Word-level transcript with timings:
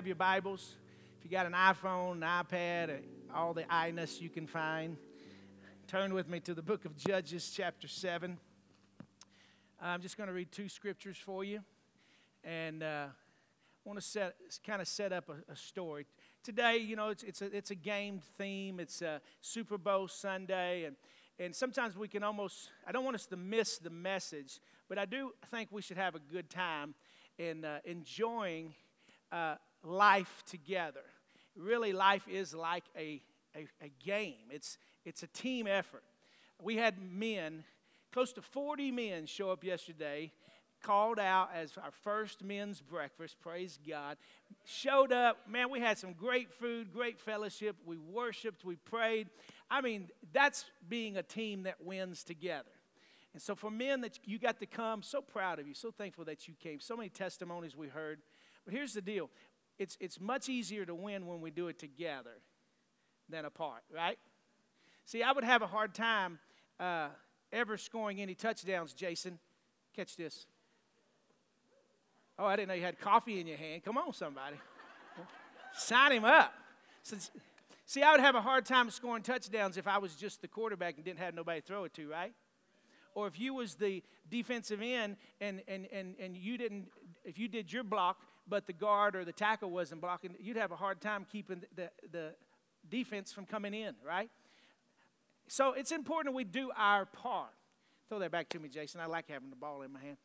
have 0.00 0.06
your 0.06 0.16
Bibles, 0.16 0.76
if 1.18 1.26
you 1.26 1.30
got 1.30 1.44
an 1.44 1.52
iPhone, 1.52 2.12
an 2.12 2.20
iPad, 2.22 3.02
all 3.34 3.52
the 3.52 3.70
i-ness 3.70 4.18
you 4.18 4.30
can 4.30 4.46
find, 4.46 4.96
turn 5.86 6.14
with 6.14 6.26
me 6.26 6.40
to 6.40 6.54
the 6.54 6.62
book 6.62 6.86
of 6.86 6.96
Judges, 6.96 7.52
chapter 7.54 7.86
7. 7.86 8.38
I'm 9.78 10.00
just 10.00 10.16
going 10.16 10.28
to 10.28 10.32
read 10.32 10.50
two 10.50 10.70
scriptures 10.70 11.18
for 11.18 11.44
you. 11.44 11.60
And 12.42 12.82
uh, 12.82 13.08
I 13.08 13.10
want 13.84 13.98
to 13.98 14.02
set, 14.02 14.36
kind 14.66 14.80
of 14.80 14.88
set 14.88 15.12
up 15.12 15.28
a, 15.28 15.52
a, 15.52 15.54
story. 15.54 16.06
Today, 16.42 16.78
you 16.78 16.96
know, 16.96 17.10
it's, 17.10 17.22
it's, 17.22 17.42
a, 17.42 17.54
it's 17.54 17.70
a 17.70 17.74
game 17.74 18.22
theme. 18.38 18.80
It's 18.80 19.02
a 19.02 19.20
Super 19.42 19.76
Bowl 19.76 20.08
Sunday. 20.08 20.84
And, 20.84 20.96
and 21.38 21.54
sometimes 21.54 21.98
we 21.98 22.08
can 22.08 22.22
almost, 22.22 22.70
I 22.86 22.92
don't 22.92 23.04
want 23.04 23.16
us 23.16 23.26
to 23.26 23.36
miss 23.36 23.76
the 23.76 23.90
message, 23.90 24.60
but 24.88 24.96
I 24.96 25.04
do 25.04 25.32
think 25.50 25.68
we 25.70 25.82
should 25.82 25.98
have 25.98 26.14
a 26.14 26.20
good 26.20 26.48
time 26.48 26.94
in 27.36 27.66
uh, 27.66 27.80
enjoying 27.84 28.72
uh, 29.30 29.56
life 29.82 30.42
together. 30.48 31.04
Really, 31.56 31.92
life 31.92 32.26
is 32.28 32.54
like 32.54 32.84
a, 32.96 33.22
a, 33.56 33.66
a 33.82 33.90
game, 34.04 34.50
it's, 34.50 34.78
it's 35.04 35.22
a 35.22 35.28
team 35.28 35.66
effort. 35.66 36.04
We 36.62 36.76
had 36.76 36.96
men, 37.00 37.64
close 38.12 38.32
to 38.34 38.42
40 38.42 38.90
men, 38.90 39.26
show 39.26 39.50
up 39.50 39.64
yesterday 39.64 40.32
called 40.82 41.18
out 41.18 41.50
as 41.54 41.76
our 41.76 41.90
first 41.90 42.42
men's 42.42 42.80
breakfast. 42.80 43.36
Praise 43.40 43.78
God. 43.86 44.16
Showed 44.64 45.12
up. 45.12 45.48
Man, 45.48 45.70
we 45.70 45.80
had 45.80 45.98
some 45.98 46.12
great 46.12 46.52
food, 46.52 46.92
great 46.92 47.20
fellowship. 47.20 47.76
We 47.84 47.96
worshiped, 47.96 48.64
we 48.64 48.76
prayed. 48.76 49.28
I 49.70 49.80
mean, 49.80 50.08
that's 50.32 50.64
being 50.88 51.16
a 51.16 51.22
team 51.22 51.64
that 51.64 51.84
wins 51.84 52.24
together. 52.24 52.70
And 53.32 53.40
so, 53.40 53.54
for 53.54 53.70
men 53.70 54.00
that 54.00 54.18
you 54.24 54.38
got 54.38 54.58
to 54.58 54.66
come, 54.66 55.02
so 55.02 55.20
proud 55.20 55.60
of 55.60 55.68
you, 55.68 55.74
so 55.74 55.92
thankful 55.92 56.24
that 56.24 56.48
you 56.48 56.54
came. 56.60 56.80
So 56.80 56.96
many 56.96 57.08
testimonies 57.08 57.76
we 57.76 57.86
heard. 57.86 58.20
But 58.64 58.74
here's 58.74 58.92
the 58.92 59.00
deal 59.00 59.30
it's, 59.80 59.96
it's 59.98 60.20
much 60.20 60.50
easier 60.50 60.84
to 60.84 60.94
win 60.94 61.26
when 61.26 61.40
we 61.40 61.50
do 61.50 61.68
it 61.68 61.78
together 61.78 62.36
than 63.30 63.46
apart, 63.46 63.82
right? 63.92 64.18
See, 65.06 65.22
I 65.22 65.32
would 65.32 65.42
have 65.42 65.62
a 65.62 65.66
hard 65.66 65.94
time 65.94 66.38
uh, 66.78 67.08
ever 67.50 67.78
scoring 67.78 68.20
any 68.20 68.34
touchdowns, 68.34 68.92
Jason. 68.92 69.38
Catch 69.96 70.18
this. 70.18 70.46
Oh, 72.38 72.44
I 72.44 72.56
didn't 72.56 72.68
know 72.68 72.74
you 72.74 72.82
had 72.82 73.00
coffee 73.00 73.40
in 73.40 73.46
your 73.46 73.56
hand. 73.56 73.82
Come 73.82 73.96
on, 73.96 74.12
somebody. 74.12 74.56
Sign 75.72 76.12
him 76.12 76.26
up. 76.26 76.52
So, 77.02 77.16
see, 77.86 78.02
I 78.02 78.12
would 78.12 78.20
have 78.20 78.34
a 78.34 78.42
hard 78.42 78.66
time 78.66 78.90
scoring 78.90 79.22
touchdowns 79.22 79.78
if 79.78 79.88
I 79.88 79.96
was 79.96 80.14
just 80.14 80.42
the 80.42 80.48
quarterback 80.48 80.96
and 80.96 81.04
didn't 81.04 81.20
have 81.20 81.34
nobody 81.34 81.62
to 81.62 81.66
throw 81.66 81.84
it 81.84 81.94
to, 81.94 82.06
right? 82.06 82.34
Or 83.14 83.26
if 83.26 83.40
you 83.40 83.54
was 83.54 83.76
the 83.76 84.02
defensive 84.30 84.82
end 84.82 85.16
and, 85.40 85.62
and, 85.66 85.88
and, 85.90 86.16
and 86.20 86.36
you 86.36 86.58
didn't, 86.58 86.88
if 87.24 87.38
you 87.38 87.48
did 87.48 87.72
your 87.72 87.82
block 87.82 88.18
but 88.50 88.66
the 88.66 88.72
guard 88.72 89.14
or 89.16 89.24
the 89.24 89.32
tackle 89.32 89.70
wasn't 89.70 90.00
blocking, 90.00 90.34
you'd 90.40 90.56
have 90.56 90.72
a 90.72 90.76
hard 90.76 91.00
time 91.00 91.24
keeping 91.30 91.62
the, 91.76 91.88
the 92.10 92.34
defense 92.90 93.32
from 93.32 93.46
coming 93.46 93.72
in, 93.72 93.94
right? 94.06 94.28
So 95.46 95.72
it's 95.72 95.92
important 95.92 96.34
we 96.34 96.44
do 96.44 96.70
our 96.76 97.06
part. 97.06 97.52
Throw 98.08 98.18
that 98.18 98.32
back 98.32 98.48
to 98.50 98.58
me, 98.58 98.68
Jason. 98.68 99.00
I 99.00 99.06
like 99.06 99.28
having 99.28 99.50
the 99.50 99.56
ball 99.56 99.82
in 99.82 99.92
my 99.92 100.00
hand. 100.00 100.16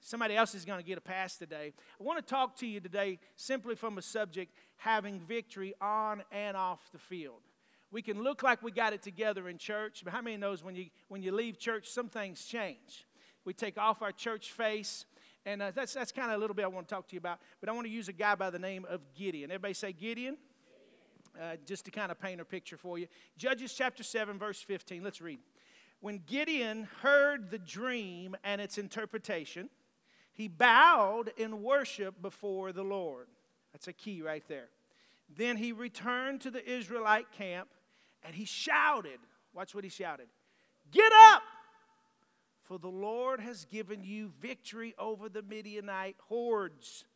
Somebody 0.00 0.36
else 0.36 0.54
is 0.54 0.64
going 0.64 0.78
to 0.78 0.86
get 0.86 0.96
a 0.96 1.00
pass 1.00 1.36
today. 1.36 1.72
I 2.00 2.04
want 2.04 2.24
to 2.24 2.28
talk 2.28 2.56
to 2.58 2.66
you 2.66 2.78
today 2.78 3.18
simply 3.34 3.74
from 3.74 3.98
a 3.98 4.02
subject 4.02 4.54
having 4.76 5.18
victory 5.18 5.74
on 5.80 6.22
and 6.30 6.56
off 6.56 6.90
the 6.92 6.98
field. 6.98 7.40
We 7.90 8.02
can 8.02 8.22
look 8.22 8.42
like 8.42 8.62
we 8.62 8.70
got 8.70 8.92
it 8.92 9.02
together 9.02 9.48
in 9.48 9.58
church, 9.58 10.02
but 10.04 10.12
how 10.12 10.22
many 10.22 10.36
knows 10.36 10.62
when 10.62 10.76
you 10.76 10.86
when 11.08 11.22
you 11.22 11.32
leave 11.32 11.58
church, 11.58 11.88
some 11.88 12.08
things 12.08 12.44
change. 12.44 13.06
We 13.44 13.54
take 13.54 13.78
off 13.78 14.02
our 14.02 14.12
church 14.12 14.52
face, 14.52 15.06
and 15.48 15.62
uh, 15.62 15.70
that's, 15.74 15.94
that's 15.94 16.12
kind 16.12 16.30
of 16.30 16.36
a 16.36 16.40
little 16.40 16.54
bit 16.54 16.66
I 16.66 16.68
want 16.68 16.88
to 16.88 16.94
talk 16.94 17.08
to 17.08 17.14
you 17.14 17.18
about. 17.18 17.40
But 17.60 17.70
I 17.70 17.72
want 17.72 17.86
to 17.86 17.90
use 17.90 18.08
a 18.08 18.12
guy 18.12 18.34
by 18.34 18.50
the 18.50 18.58
name 18.58 18.84
of 18.88 19.00
Gideon. 19.14 19.50
Everybody 19.50 19.72
say 19.72 19.92
Gideon? 19.92 20.36
Uh, 21.40 21.56
just 21.64 21.86
to 21.86 21.90
kind 21.90 22.12
of 22.12 22.20
paint 22.20 22.40
a 22.40 22.44
picture 22.44 22.76
for 22.76 22.98
you. 22.98 23.06
Judges 23.38 23.72
chapter 23.72 24.02
7, 24.02 24.38
verse 24.38 24.60
15. 24.60 25.02
Let's 25.02 25.22
read. 25.22 25.38
When 26.00 26.20
Gideon 26.26 26.86
heard 27.00 27.50
the 27.50 27.58
dream 27.58 28.36
and 28.44 28.60
its 28.60 28.76
interpretation, 28.76 29.70
he 30.32 30.48
bowed 30.48 31.32
in 31.38 31.62
worship 31.62 32.20
before 32.20 32.72
the 32.72 32.82
Lord. 32.82 33.28
That's 33.72 33.88
a 33.88 33.92
key 33.94 34.20
right 34.20 34.44
there. 34.48 34.68
Then 35.34 35.56
he 35.56 35.72
returned 35.72 36.42
to 36.42 36.50
the 36.50 36.68
Israelite 36.70 37.32
camp 37.32 37.68
and 38.22 38.34
he 38.34 38.44
shouted. 38.44 39.18
Watch 39.54 39.74
what 39.74 39.84
he 39.84 39.90
shouted 39.90 40.26
Get 40.90 41.12
up! 41.12 41.42
For 42.68 42.78
the 42.78 42.86
Lord 42.86 43.40
has 43.40 43.64
given 43.64 44.04
you 44.04 44.30
victory 44.42 44.94
over 44.98 45.30
the 45.30 45.40
Midianite 45.40 46.16
hordes. 46.28 47.06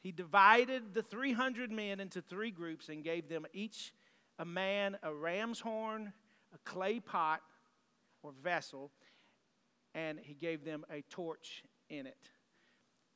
He 0.00 0.12
divided 0.12 0.92
the 0.92 1.02
300 1.02 1.72
men 1.72 1.98
into 1.98 2.20
three 2.20 2.50
groups 2.50 2.90
and 2.90 3.02
gave 3.02 3.26
them 3.30 3.46
each 3.54 3.94
a 4.38 4.44
man 4.44 4.98
a 5.02 5.14
ram's 5.14 5.60
horn, 5.60 6.12
a 6.54 6.58
clay 6.70 7.00
pot 7.00 7.40
or 8.22 8.32
vessel, 8.42 8.90
and 9.94 10.18
he 10.20 10.34
gave 10.34 10.62
them 10.62 10.84
a 10.90 11.00
torch 11.08 11.64
in 11.88 12.06
it. 12.06 12.30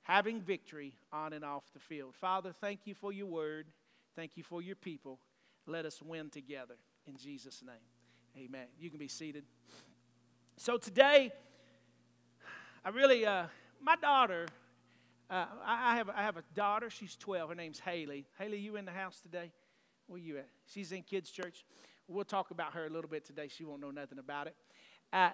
Having 0.00 0.40
victory 0.40 0.96
on 1.12 1.34
and 1.34 1.44
off 1.44 1.64
the 1.74 1.80
field. 1.80 2.14
Father, 2.14 2.52
thank 2.58 2.86
you 2.86 2.94
for 2.94 3.12
your 3.12 3.26
word. 3.26 3.66
Thank 4.14 4.38
you 4.38 4.42
for 4.42 4.62
your 4.62 4.76
people. 4.76 5.18
Let 5.66 5.84
us 5.84 6.00
win 6.00 6.30
together. 6.30 6.76
In 7.06 7.18
Jesus' 7.18 7.62
name, 7.62 8.44
amen. 8.46 8.68
You 8.78 8.88
can 8.88 8.98
be 8.98 9.08
seated. 9.08 9.44
So 10.56 10.78
today, 10.78 11.32
I 12.86 12.90
really, 12.90 13.26
uh, 13.26 13.46
my 13.82 13.96
daughter, 13.96 14.46
uh, 15.28 15.46
I, 15.64 15.96
have, 15.96 16.08
I 16.08 16.22
have 16.22 16.36
a 16.36 16.44
daughter. 16.54 16.88
She's 16.88 17.16
12. 17.16 17.48
Her 17.48 17.54
name's 17.56 17.80
Haley. 17.80 18.26
Haley, 18.38 18.58
you 18.58 18.76
in 18.76 18.84
the 18.84 18.92
house 18.92 19.18
today? 19.18 19.50
Where 20.06 20.20
you 20.20 20.38
at? 20.38 20.46
She's 20.72 20.92
in 20.92 21.02
kids' 21.02 21.32
church. 21.32 21.64
We'll 22.06 22.24
talk 22.24 22.52
about 22.52 22.74
her 22.74 22.86
a 22.86 22.88
little 22.88 23.10
bit 23.10 23.24
today. 23.24 23.48
She 23.48 23.64
won't 23.64 23.80
know 23.80 23.90
nothing 23.90 24.20
about 24.20 24.46
it. 24.46 24.54
Uh, 25.12 25.30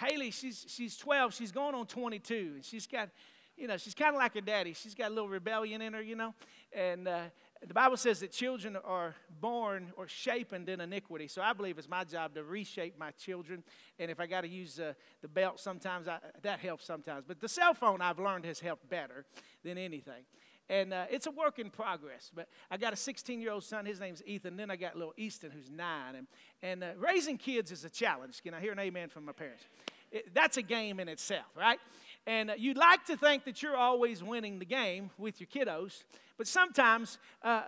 Haley, 0.00 0.32
she's, 0.32 0.66
she's 0.66 0.96
12. 0.96 1.32
She's 1.32 1.52
going 1.52 1.76
on 1.76 1.86
22. 1.86 2.54
And 2.56 2.64
she's 2.64 2.88
got, 2.88 3.10
you 3.56 3.68
know, 3.68 3.76
she's 3.76 3.94
kind 3.94 4.12
of 4.12 4.18
like 4.18 4.34
her 4.34 4.40
daddy. 4.40 4.72
She's 4.72 4.96
got 4.96 5.12
a 5.12 5.14
little 5.14 5.28
rebellion 5.28 5.82
in 5.82 5.92
her, 5.92 6.02
you 6.02 6.16
know. 6.16 6.34
And 6.72 7.06
uh, 7.06 7.20
the 7.66 7.74
Bible 7.74 7.96
says 7.96 8.20
that 8.20 8.32
children 8.32 8.76
are 8.76 9.14
born 9.40 9.92
or 9.96 10.06
shapened 10.08 10.68
in 10.68 10.80
iniquity. 10.80 11.28
So 11.28 11.42
I 11.42 11.52
believe 11.52 11.78
it's 11.78 11.88
my 11.88 12.04
job 12.04 12.34
to 12.34 12.44
reshape 12.44 12.98
my 12.98 13.10
children. 13.12 13.62
And 13.98 14.10
if 14.10 14.20
I 14.20 14.26
got 14.26 14.42
to 14.42 14.48
use 14.48 14.78
uh, 14.78 14.92
the 15.22 15.28
belt 15.28 15.58
sometimes, 15.60 16.08
I, 16.08 16.18
that 16.42 16.60
helps 16.60 16.84
sometimes. 16.84 17.24
But 17.26 17.40
the 17.40 17.48
cell 17.48 17.74
phone 17.74 18.00
I've 18.00 18.18
learned 18.18 18.44
has 18.44 18.60
helped 18.60 18.88
better 18.88 19.24
than 19.64 19.78
anything. 19.78 20.24
And 20.68 20.92
uh, 20.92 21.04
it's 21.10 21.26
a 21.26 21.30
work 21.30 21.58
in 21.58 21.70
progress. 21.70 22.30
But 22.34 22.48
I 22.70 22.76
got 22.76 22.92
a 22.92 22.96
16 22.96 23.40
year 23.40 23.52
old 23.52 23.64
son. 23.64 23.86
His 23.86 24.00
name's 24.00 24.22
Ethan. 24.26 24.56
Then 24.56 24.70
I 24.70 24.76
got 24.76 24.96
little 24.96 25.14
Easton, 25.16 25.50
who's 25.50 25.70
nine. 25.70 26.16
And, 26.16 26.26
and 26.62 26.84
uh, 26.84 26.88
raising 26.98 27.38
kids 27.38 27.70
is 27.70 27.84
a 27.84 27.90
challenge. 27.90 28.42
Can 28.42 28.52
I 28.52 28.60
hear 28.60 28.72
an 28.72 28.78
amen 28.78 29.08
from 29.08 29.24
my 29.24 29.32
parents? 29.32 29.64
It, 30.10 30.34
that's 30.34 30.56
a 30.56 30.62
game 30.62 31.00
in 31.00 31.08
itself, 31.08 31.46
right? 31.56 31.78
And 32.26 32.52
you'd 32.58 32.76
like 32.76 33.04
to 33.06 33.16
think 33.16 33.44
that 33.44 33.62
you're 33.62 33.76
always 33.76 34.22
winning 34.22 34.58
the 34.58 34.64
game 34.64 35.10
with 35.16 35.40
your 35.40 35.46
kiddos, 35.46 36.02
but 36.36 36.48
sometimes 36.48 37.18
uh, 37.42 37.62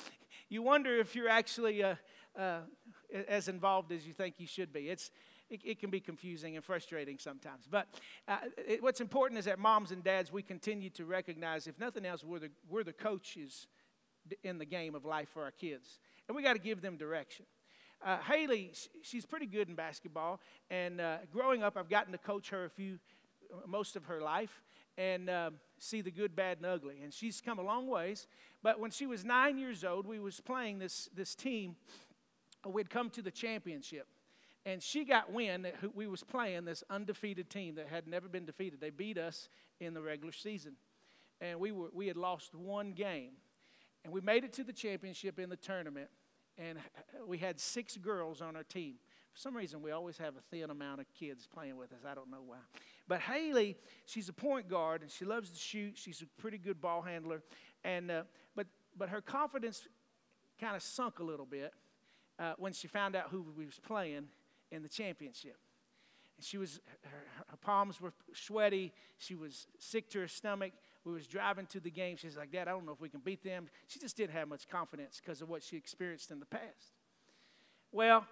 you 0.50 0.62
wonder 0.62 0.98
if 0.98 1.14
you're 1.14 1.30
actually 1.30 1.82
uh, 1.82 1.94
uh, 2.38 2.58
as 3.26 3.48
involved 3.48 3.90
as 3.90 4.06
you 4.06 4.12
think 4.12 4.34
you 4.36 4.46
should 4.46 4.70
be. 4.70 4.90
It's, 4.90 5.10
it, 5.48 5.60
it 5.64 5.80
can 5.80 5.88
be 5.88 5.98
confusing 5.98 6.56
and 6.56 6.64
frustrating 6.64 7.18
sometimes. 7.18 7.66
But 7.70 7.88
uh, 8.28 8.36
it, 8.58 8.82
what's 8.82 9.00
important 9.00 9.38
is 9.38 9.46
that 9.46 9.58
moms 9.58 9.92
and 9.92 10.04
dads, 10.04 10.30
we 10.30 10.42
continue 10.42 10.90
to 10.90 11.06
recognize, 11.06 11.66
if 11.66 11.78
nothing 11.78 12.04
else, 12.04 12.22
we're 12.22 12.38
the, 12.38 12.50
we're 12.68 12.84
the 12.84 12.92
coaches 12.92 13.66
in 14.42 14.58
the 14.58 14.66
game 14.66 14.94
of 14.94 15.06
life 15.06 15.30
for 15.32 15.42
our 15.42 15.50
kids. 15.50 15.98
And 16.28 16.36
we 16.36 16.42
got 16.42 16.52
to 16.52 16.58
give 16.58 16.82
them 16.82 16.98
direction. 16.98 17.46
Uh, 18.04 18.18
Haley, 18.18 18.72
she's 19.02 19.24
pretty 19.24 19.46
good 19.46 19.68
in 19.68 19.74
basketball. 19.74 20.40
And 20.70 21.00
uh, 21.00 21.18
growing 21.32 21.62
up, 21.62 21.78
I've 21.78 21.88
gotten 21.88 22.12
to 22.12 22.18
coach 22.18 22.50
her 22.50 22.64
a 22.66 22.70
few 22.70 22.98
most 23.66 23.96
of 23.96 24.06
her 24.06 24.20
life 24.20 24.62
and 24.98 25.30
um, 25.30 25.54
see 25.78 26.00
the 26.00 26.10
good, 26.10 26.36
bad, 26.36 26.58
and 26.58 26.66
ugly. 26.66 27.00
And 27.02 27.12
she's 27.12 27.40
come 27.40 27.58
a 27.58 27.62
long 27.62 27.86
ways. 27.86 28.26
But 28.62 28.78
when 28.78 28.90
she 28.90 29.06
was 29.06 29.24
nine 29.24 29.58
years 29.58 29.84
old, 29.84 30.06
we 30.06 30.20
was 30.20 30.40
playing 30.40 30.78
this, 30.78 31.08
this 31.14 31.34
team. 31.34 31.76
We'd 32.66 32.90
come 32.90 33.10
to 33.10 33.22
the 33.22 33.30
championship. 33.30 34.06
And 34.64 34.82
she 34.82 35.04
got 35.04 35.32
wind 35.32 35.64
that 35.64 35.74
we 35.94 36.06
was 36.06 36.22
playing 36.22 36.64
this 36.64 36.84
undefeated 36.88 37.50
team 37.50 37.74
that 37.76 37.88
had 37.88 38.06
never 38.06 38.28
been 38.28 38.44
defeated. 38.44 38.80
They 38.80 38.90
beat 38.90 39.18
us 39.18 39.48
in 39.80 39.94
the 39.94 40.00
regular 40.00 40.32
season. 40.32 40.76
And 41.40 41.58
we, 41.58 41.72
were, 41.72 41.88
we 41.92 42.06
had 42.06 42.16
lost 42.16 42.54
one 42.54 42.92
game. 42.92 43.32
And 44.04 44.12
we 44.12 44.20
made 44.20 44.44
it 44.44 44.52
to 44.54 44.64
the 44.64 44.72
championship 44.72 45.38
in 45.38 45.48
the 45.48 45.56
tournament. 45.56 46.08
And 46.58 46.78
we 47.26 47.38
had 47.38 47.58
six 47.58 47.96
girls 47.96 48.40
on 48.40 48.54
our 48.54 48.62
team. 48.62 48.96
For 49.32 49.40
some 49.40 49.56
reason, 49.56 49.82
we 49.82 49.90
always 49.90 50.18
have 50.18 50.36
a 50.36 50.40
thin 50.54 50.70
amount 50.70 51.00
of 51.00 51.06
kids 51.18 51.48
playing 51.52 51.76
with 51.76 51.92
us. 51.92 52.00
I 52.06 52.14
don't 52.14 52.30
know 52.30 52.42
why. 52.44 52.58
But 53.12 53.20
Haley, 53.20 53.76
she's 54.06 54.30
a 54.30 54.32
point 54.32 54.70
guard 54.70 55.02
and 55.02 55.10
she 55.10 55.26
loves 55.26 55.50
to 55.50 55.58
shoot. 55.58 55.98
She's 55.98 56.22
a 56.22 56.40
pretty 56.40 56.56
good 56.56 56.80
ball 56.80 57.02
handler. 57.02 57.42
And, 57.84 58.10
uh, 58.10 58.22
but, 58.56 58.66
but 58.96 59.10
her 59.10 59.20
confidence 59.20 59.86
kind 60.58 60.74
of 60.74 60.82
sunk 60.82 61.18
a 61.18 61.22
little 61.22 61.44
bit 61.44 61.74
uh, 62.38 62.54
when 62.56 62.72
she 62.72 62.88
found 62.88 63.14
out 63.14 63.28
who 63.28 63.44
we 63.54 63.66
was 63.66 63.78
playing 63.78 64.28
in 64.70 64.82
the 64.82 64.88
championship. 64.88 65.58
And 66.38 66.46
she 66.46 66.56
was, 66.56 66.80
her, 67.04 67.42
her 67.48 67.56
palms 67.58 68.00
were 68.00 68.14
sweaty. 68.32 68.94
She 69.18 69.34
was 69.34 69.66
sick 69.78 70.08
to 70.12 70.20
her 70.20 70.28
stomach. 70.28 70.72
we 71.04 71.12
was 71.12 71.26
driving 71.26 71.66
to 71.66 71.80
the 71.80 71.90
game. 71.90 72.16
She's 72.16 72.38
like, 72.38 72.50
Dad, 72.50 72.66
I 72.66 72.70
don't 72.70 72.86
know 72.86 72.92
if 72.92 73.00
we 73.02 73.10
can 73.10 73.20
beat 73.20 73.44
them. 73.44 73.68
She 73.88 73.98
just 73.98 74.16
didn't 74.16 74.32
have 74.32 74.48
much 74.48 74.66
confidence 74.70 75.20
because 75.22 75.42
of 75.42 75.50
what 75.50 75.62
she 75.62 75.76
experienced 75.76 76.30
in 76.30 76.40
the 76.40 76.46
past. 76.46 76.94
Well, 77.92 78.26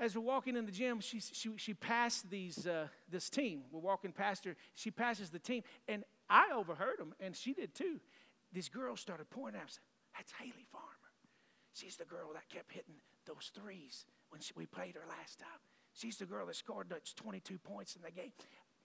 as 0.00 0.16
we're 0.16 0.22
walking 0.22 0.56
in 0.56 0.66
the 0.66 0.72
gym, 0.72 1.00
she, 1.00 1.20
she, 1.20 1.50
she 1.56 1.74
passed 1.74 2.30
these, 2.30 2.66
uh, 2.66 2.88
this 3.10 3.28
team. 3.28 3.62
We're 3.72 3.80
walking 3.80 4.12
past 4.12 4.44
her. 4.44 4.56
She 4.74 4.90
passes 4.90 5.30
the 5.30 5.38
team, 5.38 5.62
and 5.88 6.04
I 6.30 6.50
overheard 6.54 6.98
them, 6.98 7.14
and 7.20 7.34
she 7.34 7.52
did 7.52 7.74
too. 7.74 8.00
These 8.52 8.68
girls 8.68 9.00
started 9.00 9.28
pointing 9.30 9.60
us. 9.60 9.80
That's 10.16 10.32
Haley 10.32 10.66
Farmer. 10.70 10.86
She's 11.74 11.96
the 11.96 12.04
girl 12.04 12.30
that 12.34 12.48
kept 12.48 12.72
hitting 12.72 12.94
those 13.26 13.50
threes 13.54 14.04
when 14.30 14.40
she, 14.40 14.52
we 14.56 14.66
played 14.66 14.94
her 14.94 15.04
last 15.08 15.38
time. 15.38 15.48
She's 15.94 16.16
the 16.16 16.26
girl 16.26 16.46
that 16.46 16.56
scored 16.56 16.88
those 16.88 17.12
22 17.16 17.58
points 17.58 17.96
in 17.96 18.02
the 18.02 18.10
game. 18.10 18.32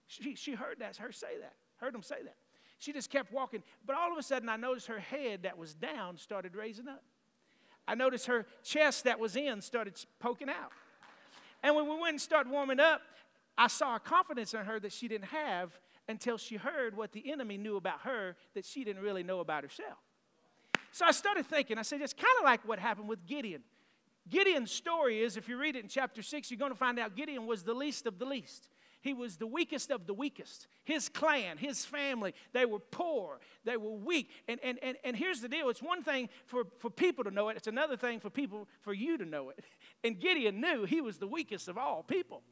She, 0.07 0.35
she 0.35 0.53
heard 0.53 0.79
that, 0.79 0.97
her 0.97 1.11
say 1.11 1.37
that, 1.41 1.53
heard 1.77 1.93
them 1.93 2.03
say 2.03 2.17
that. 2.23 2.35
She 2.79 2.91
just 2.91 3.09
kept 3.09 3.31
walking. 3.31 3.63
But 3.85 3.95
all 3.95 4.11
of 4.11 4.17
a 4.17 4.23
sudden, 4.23 4.49
I 4.49 4.57
noticed 4.57 4.87
her 4.87 4.99
head 4.99 5.43
that 5.43 5.57
was 5.57 5.73
down 5.73 6.17
started 6.17 6.55
raising 6.55 6.87
up. 6.87 7.03
I 7.87 7.95
noticed 7.95 8.27
her 8.27 8.45
chest 8.63 9.05
that 9.05 9.19
was 9.19 9.35
in 9.35 9.61
started 9.61 9.93
poking 10.19 10.49
out. 10.49 10.71
And 11.63 11.75
when 11.75 11.87
we 11.87 11.95
went 11.95 12.09
and 12.09 12.21
started 12.21 12.51
warming 12.51 12.79
up, 12.79 13.01
I 13.57 13.67
saw 13.67 13.95
a 13.95 13.99
confidence 13.99 14.53
in 14.53 14.65
her 14.65 14.79
that 14.79 14.91
she 14.91 15.07
didn't 15.07 15.27
have 15.27 15.71
until 16.09 16.37
she 16.37 16.57
heard 16.57 16.95
what 16.97 17.13
the 17.13 17.31
enemy 17.31 17.57
knew 17.57 17.77
about 17.77 18.01
her 18.01 18.35
that 18.53 18.65
she 18.65 18.83
didn't 18.83 19.01
really 19.01 19.23
know 19.23 19.39
about 19.39 19.63
herself. 19.63 19.97
So 20.91 21.05
I 21.05 21.11
started 21.11 21.45
thinking, 21.45 21.77
I 21.77 21.81
said, 21.83 22.01
it's 22.01 22.13
kind 22.13 22.35
of 22.39 22.43
like 22.43 22.67
what 22.67 22.79
happened 22.79 23.07
with 23.07 23.25
Gideon. 23.25 23.63
Gideon's 24.29 24.71
story 24.71 25.21
is, 25.21 25.37
if 25.37 25.49
you 25.49 25.57
read 25.57 25.75
it 25.75 25.83
in 25.83 25.89
chapter 25.89 26.21
6, 26.21 26.51
you're 26.51 26.57
going 26.57 26.71
to 26.71 26.77
find 26.77 26.99
out 26.99 27.15
Gideon 27.15 27.45
was 27.47 27.63
the 27.63 27.73
least 27.73 28.05
of 28.05 28.19
the 28.19 28.25
least. 28.25 28.67
He 29.03 29.13
was 29.13 29.35
the 29.35 29.45
weakest 29.45 29.91
of 29.91 30.07
the 30.07 30.13
weakest. 30.13 30.67
His 30.85 31.09
clan, 31.09 31.57
his 31.57 31.83
family, 31.83 32.33
they 32.53 32.65
were 32.65 32.79
poor, 32.79 33.41
they 33.65 33.75
were 33.75 33.91
weak. 33.91 34.29
And, 34.47 34.61
and, 34.63 34.79
and, 34.81 34.95
and 35.03 35.13
here's 35.13 35.41
the 35.41 35.49
deal 35.49 35.67
it's 35.67 35.81
one 35.81 36.03
thing 36.03 36.29
for, 36.45 36.63
for 36.79 36.89
people 36.89 37.25
to 37.25 37.31
know 37.31 37.49
it, 37.49 37.57
it's 37.57 37.67
another 37.67 37.97
thing 37.97 38.21
for 38.21 38.29
people, 38.29 38.69
for 38.79 38.93
you 38.93 39.17
to 39.17 39.25
know 39.25 39.49
it. 39.49 39.59
And 40.05 40.17
Gideon 40.17 40.61
knew 40.61 40.85
he 40.85 41.01
was 41.01 41.17
the 41.17 41.27
weakest 41.27 41.67
of 41.67 41.77
all 41.77 42.01
people. 42.01 42.43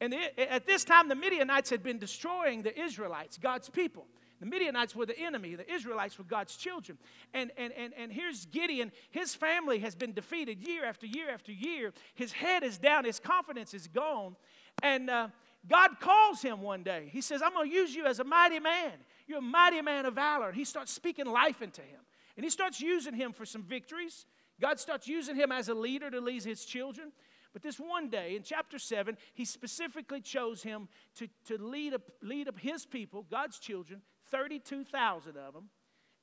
And 0.00 0.14
at 0.38 0.66
this 0.66 0.84
time, 0.84 1.08
the 1.08 1.16
Midianites 1.16 1.70
had 1.70 1.82
been 1.82 1.98
destroying 1.98 2.62
the 2.62 2.80
Israelites, 2.80 3.36
God's 3.36 3.68
people. 3.68 4.06
The 4.38 4.46
Midianites 4.46 4.94
were 4.94 5.06
the 5.06 5.18
enemy, 5.18 5.56
the 5.56 5.72
Israelites 5.72 6.16
were 6.16 6.24
God's 6.24 6.56
children. 6.56 6.98
And, 7.34 7.50
and, 7.56 7.72
and, 7.72 7.92
and 7.96 8.12
here's 8.12 8.46
Gideon. 8.46 8.92
His 9.10 9.34
family 9.34 9.80
has 9.80 9.96
been 9.96 10.12
defeated 10.12 10.60
year 10.60 10.84
after 10.84 11.06
year 11.06 11.30
after 11.30 11.52
year. 11.52 11.92
His 12.14 12.32
head 12.32 12.62
is 12.62 12.78
down, 12.78 13.04
his 13.04 13.18
confidence 13.18 13.74
is 13.74 13.88
gone. 13.88 14.36
And 14.82 15.10
uh, 15.10 15.28
God 15.66 16.00
calls 16.00 16.42
him 16.42 16.60
one 16.60 16.82
day. 16.82 17.08
He 17.12 17.20
says, 17.20 17.40
I'm 17.42 17.52
going 17.52 17.70
to 17.70 17.74
use 17.74 17.94
you 17.94 18.06
as 18.06 18.18
a 18.18 18.24
mighty 18.24 18.58
man. 18.58 18.92
You're 19.28 19.38
a 19.38 19.42
mighty 19.42 19.80
man 19.80 20.06
of 20.06 20.14
valor. 20.14 20.48
And 20.48 20.56
he 20.56 20.64
starts 20.64 20.92
speaking 20.92 21.26
life 21.26 21.62
into 21.62 21.82
him. 21.82 22.00
And 22.36 22.44
he 22.44 22.50
starts 22.50 22.80
using 22.80 23.14
him 23.14 23.32
for 23.32 23.46
some 23.46 23.62
victories. 23.62 24.26
God 24.60 24.80
starts 24.80 25.06
using 25.06 25.36
him 25.36 25.52
as 25.52 25.68
a 25.68 25.74
leader 25.74 26.10
to 26.10 26.20
lead 26.20 26.42
his 26.42 26.64
children. 26.64 27.12
But 27.52 27.62
this 27.62 27.78
one 27.78 28.08
day 28.08 28.34
in 28.34 28.42
chapter 28.42 28.78
7, 28.78 29.16
he 29.34 29.44
specifically 29.44 30.20
chose 30.20 30.62
him 30.62 30.88
to, 31.16 31.28
to 31.46 31.58
lead, 31.58 31.94
up, 31.94 32.02
lead 32.22 32.48
up 32.48 32.58
his 32.58 32.86
people, 32.86 33.26
God's 33.30 33.58
children, 33.58 34.00
32,000 34.30 35.36
of 35.36 35.52
them, 35.52 35.68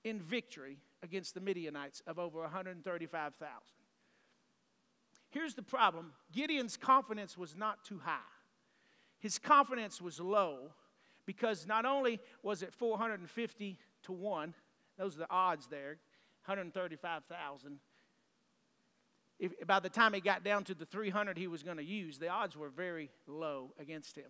in 0.03 0.19
victory 0.19 0.79
against 1.03 1.33
the 1.33 1.39
Midianites 1.39 2.01
of 2.07 2.17
over 2.17 2.41
135,000. 2.41 3.45
Here's 5.29 5.53
the 5.53 5.61
problem 5.61 6.13
Gideon's 6.31 6.77
confidence 6.77 7.37
was 7.37 7.55
not 7.55 7.85
too 7.85 7.99
high. 8.03 8.19
His 9.19 9.37
confidence 9.37 10.01
was 10.01 10.19
low 10.19 10.71
because 11.25 11.67
not 11.67 11.85
only 11.85 12.19
was 12.41 12.63
it 12.63 12.73
450 12.73 13.77
to 14.03 14.11
1, 14.11 14.53
those 14.97 15.15
are 15.15 15.19
the 15.19 15.29
odds 15.29 15.67
there, 15.67 15.97
135,000 16.45 17.79
if, 19.39 19.53
by 19.65 19.79
the 19.79 19.89
time 19.89 20.13
he 20.13 20.19
got 20.19 20.43
down 20.43 20.65
to 20.65 20.75
the 20.75 20.85
300 20.85 21.37
he 21.37 21.47
was 21.47 21.63
going 21.63 21.77
to 21.77 21.83
use, 21.83 22.19
the 22.19 22.27
odds 22.27 22.57
were 22.57 22.69
very 22.69 23.09
low 23.25 23.73
against 23.79 24.17
him. 24.17 24.29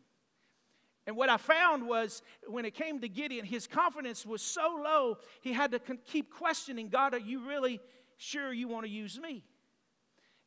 And 1.08 1.18
what 1.18 1.30
I 1.30 1.38
found 1.38 1.88
was 1.88 2.22
when 2.48 2.66
it 2.66 2.76
came 2.76 3.00
to 3.00 3.10
Gideon, 3.10 3.46
his 3.46 3.66
confidence 3.66 4.26
was 4.26 4.44
so 4.44 4.80
low, 4.84 5.18
he 5.42 5.54
had 5.54 5.72
to 5.72 5.80
keep 5.80 6.32
questioning 6.32 6.90
God, 6.90 7.16
are 7.16 7.20
you 7.20 7.48
really 7.48 7.80
sure 8.18 8.54
you 8.54 8.68
want 8.68 8.86
to 8.86 8.92
use 8.92 9.20
me? 9.20 9.44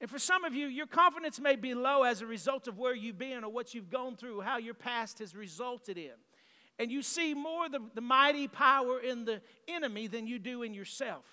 And 0.03 0.11
for 0.11 0.19
some 0.19 0.45
of 0.45 0.53
you, 0.53 0.67
your 0.67 0.87
confidence 0.87 1.41
may 1.41 1.57
be 1.57 1.73
low 1.73 2.03
as 2.03 2.21
a 2.21 2.27
result 2.27 2.69
of 2.69 2.77
where 2.77 2.95
you've 2.95 3.19
been 3.19 3.45
or 3.45 3.51
what 3.51 3.73
you've 3.73 3.89
gone 3.89 4.17
through, 4.17 4.43
how 4.43 4.59
your 4.59 4.75
past 4.75 5.21
has 5.21 5.35
resulted 5.35 5.97
in. 5.97 6.11
And 6.79 6.91
you 6.91 7.03
see 7.03 7.33
more 7.33 7.71
the, 7.71 7.81
the 7.95 8.01
mighty 8.01 8.49
power 8.49 8.99
in 8.99 9.25
the 9.25 9.41
enemy 9.69 10.09
than 10.09 10.27
you 10.27 10.39
do 10.39 10.63
in 10.65 10.75
yourself. 10.75 11.25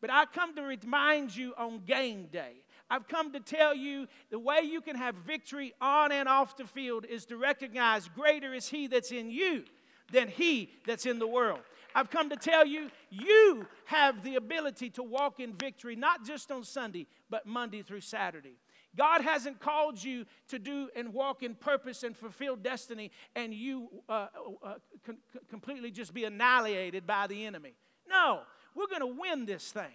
But 0.00 0.10
I 0.10 0.26
come 0.26 0.54
to 0.54 0.62
remind 0.62 1.34
you 1.34 1.54
on 1.56 1.80
game 1.86 2.26
day 2.26 2.62
I've 2.90 3.06
come 3.06 3.32
to 3.32 3.40
tell 3.40 3.74
you 3.74 4.08
the 4.30 4.38
way 4.38 4.60
you 4.62 4.80
can 4.80 4.96
have 4.96 5.14
victory 5.14 5.74
on 5.80 6.10
and 6.10 6.28
off 6.28 6.56
the 6.56 6.66
field 6.66 7.04
is 7.04 7.26
to 7.26 7.36
recognize 7.36 8.08
greater 8.08 8.54
is 8.54 8.68
He 8.68 8.86
that's 8.86 9.12
in 9.12 9.30
you 9.30 9.64
than 10.10 10.28
He 10.28 10.70
that's 10.86 11.04
in 11.04 11.18
the 11.18 11.26
world. 11.26 11.60
I've 11.94 12.10
come 12.10 12.30
to 12.30 12.36
tell 12.36 12.66
you, 12.66 12.90
you 13.10 13.66
have 13.86 14.22
the 14.22 14.36
ability 14.36 14.90
to 14.90 15.02
walk 15.02 15.40
in 15.40 15.54
victory, 15.54 15.96
not 15.96 16.24
just 16.24 16.50
on 16.50 16.64
Sunday, 16.64 17.06
but 17.30 17.46
Monday 17.46 17.82
through 17.82 18.00
Saturday. 18.00 18.56
God 18.96 19.22
hasn't 19.22 19.60
called 19.60 20.02
you 20.02 20.24
to 20.48 20.58
do 20.58 20.88
and 20.96 21.12
walk 21.12 21.42
in 21.42 21.54
purpose 21.54 22.02
and 22.02 22.16
fulfill 22.16 22.56
destiny 22.56 23.10
and 23.36 23.54
you 23.54 23.88
uh, 24.08 24.26
uh, 24.62 24.74
com- 25.04 25.18
completely 25.48 25.90
just 25.90 26.12
be 26.14 26.24
annihilated 26.24 27.06
by 27.06 27.26
the 27.26 27.46
enemy. 27.46 27.74
No, 28.08 28.40
we're 28.74 28.88
going 28.88 29.00
to 29.00 29.20
win 29.20 29.46
this 29.46 29.70
thing. 29.70 29.94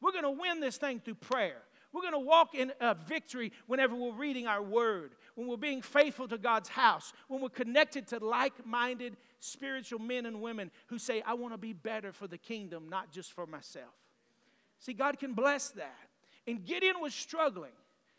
We're 0.00 0.12
going 0.12 0.24
to 0.24 0.30
win 0.30 0.60
this 0.60 0.76
thing 0.76 1.00
through 1.00 1.14
prayer. 1.14 1.62
We're 1.92 2.02
going 2.02 2.12
to 2.12 2.18
walk 2.18 2.54
in 2.54 2.72
a 2.80 2.94
victory 2.94 3.52
whenever 3.66 3.94
we're 3.94 4.16
reading 4.16 4.46
our 4.46 4.62
word, 4.62 5.12
when 5.34 5.48
we're 5.48 5.56
being 5.56 5.82
faithful 5.82 6.28
to 6.28 6.38
God's 6.38 6.68
house, 6.68 7.12
when 7.28 7.40
we're 7.40 7.48
connected 7.48 8.06
to 8.08 8.24
like 8.24 8.64
minded 8.64 9.16
spiritual 9.40 9.98
men 9.98 10.26
and 10.26 10.40
women 10.40 10.70
who 10.86 10.98
say, 10.98 11.22
I 11.26 11.34
want 11.34 11.54
to 11.54 11.58
be 11.58 11.72
better 11.72 12.12
for 12.12 12.26
the 12.26 12.38
kingdom, 12.38 12.88
not 12.88 13.12
just 13.12 13.32
for 13.32 13.46
myself. 13.46 13.92
See, 14.78 14.92
God 14.92 15.18
can 15.18 15.34
bless 15.34 15.70
that. 15.70 16.08
And 16.46 16.64
Gideon 16.64 16.96
was 17.00 17.14
struggling. 17.14 17.72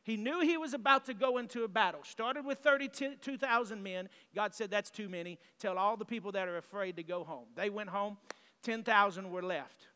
He 0.03 0.17
knew 0.17 0.41
he 0.41 0.57
was 0.57 0.73
about 0.73 1.06
to 1.06 1.13
go 1.13 1.38
into 1.38 1.63
a 1.63 1.67
battle. 1.67 2.01
Started 2.03 2.45
with 2.45 2.59
32,000 2.59 3.81
men. 3.81 4.07
God 4.35 4.53
said, 4.53 4.69
That's 4.69 4.91
too 4.91 5.09
many. 5.09 5.39
Tell 5.59 5.77
all 5.77 5.97
the 5.97 6.06
people 6.06 6.31
that 6.33 6.47
are 6.47 6.57
afraid 6.57 6.95
to 6.98 7.03
go 7.03 7.24
home. 7.24 7.45
They 7.55 7.72
went 7.72 7.89
home, 7.89 8.17
10,000 8.63 9.31
were 9.31 9.41
left. 9.41 9.88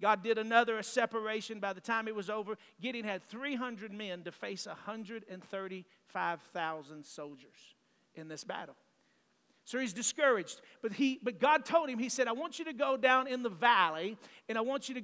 God 0.00 0.22
did 0.22 0.38
another 0.38 0.82
separation. 0.82 1.60
By 1.60 1.72
the 1.72 1.80
time 1.80 2.08
it 2.08 2.14
was 2.14 2.28
over, 2.28 2.58
Gideon 2.80 3.04
had 3.04 3.22
300 3.28 3.92
men 3.92 4.22
to 4.24 4.32
face 4.32 4.66
135,000 4.66 7.04
soldiers 7.04 7.74
in 8.14 8.28
this 8.28 8.44
battle. 8.44 8.76
So 9.64 9.78
he's 9.78 9.92
discouraged. 9.92 10.60
But, 10.82 10.92
he, 10.92 11.18
but 11.22 11.40
God 11.40 11.64
told 11.64 11.88
him, 11.88 11.98
He 11.98 12.08
said, 12.08 12.28
I 12.28 12.32
want 12.32 12.58
you 12.58 12.64
to 12.66 12.72
go 12.72 12.96
down 12.96 13.26
in 13.26 13.42
the 13.42 13.50
valley, 13.50 14.16
and 14.48 14.56
I 14.56 14.60
want 14.60 14.88
you 14.88 14.94
to, 14.94 15.02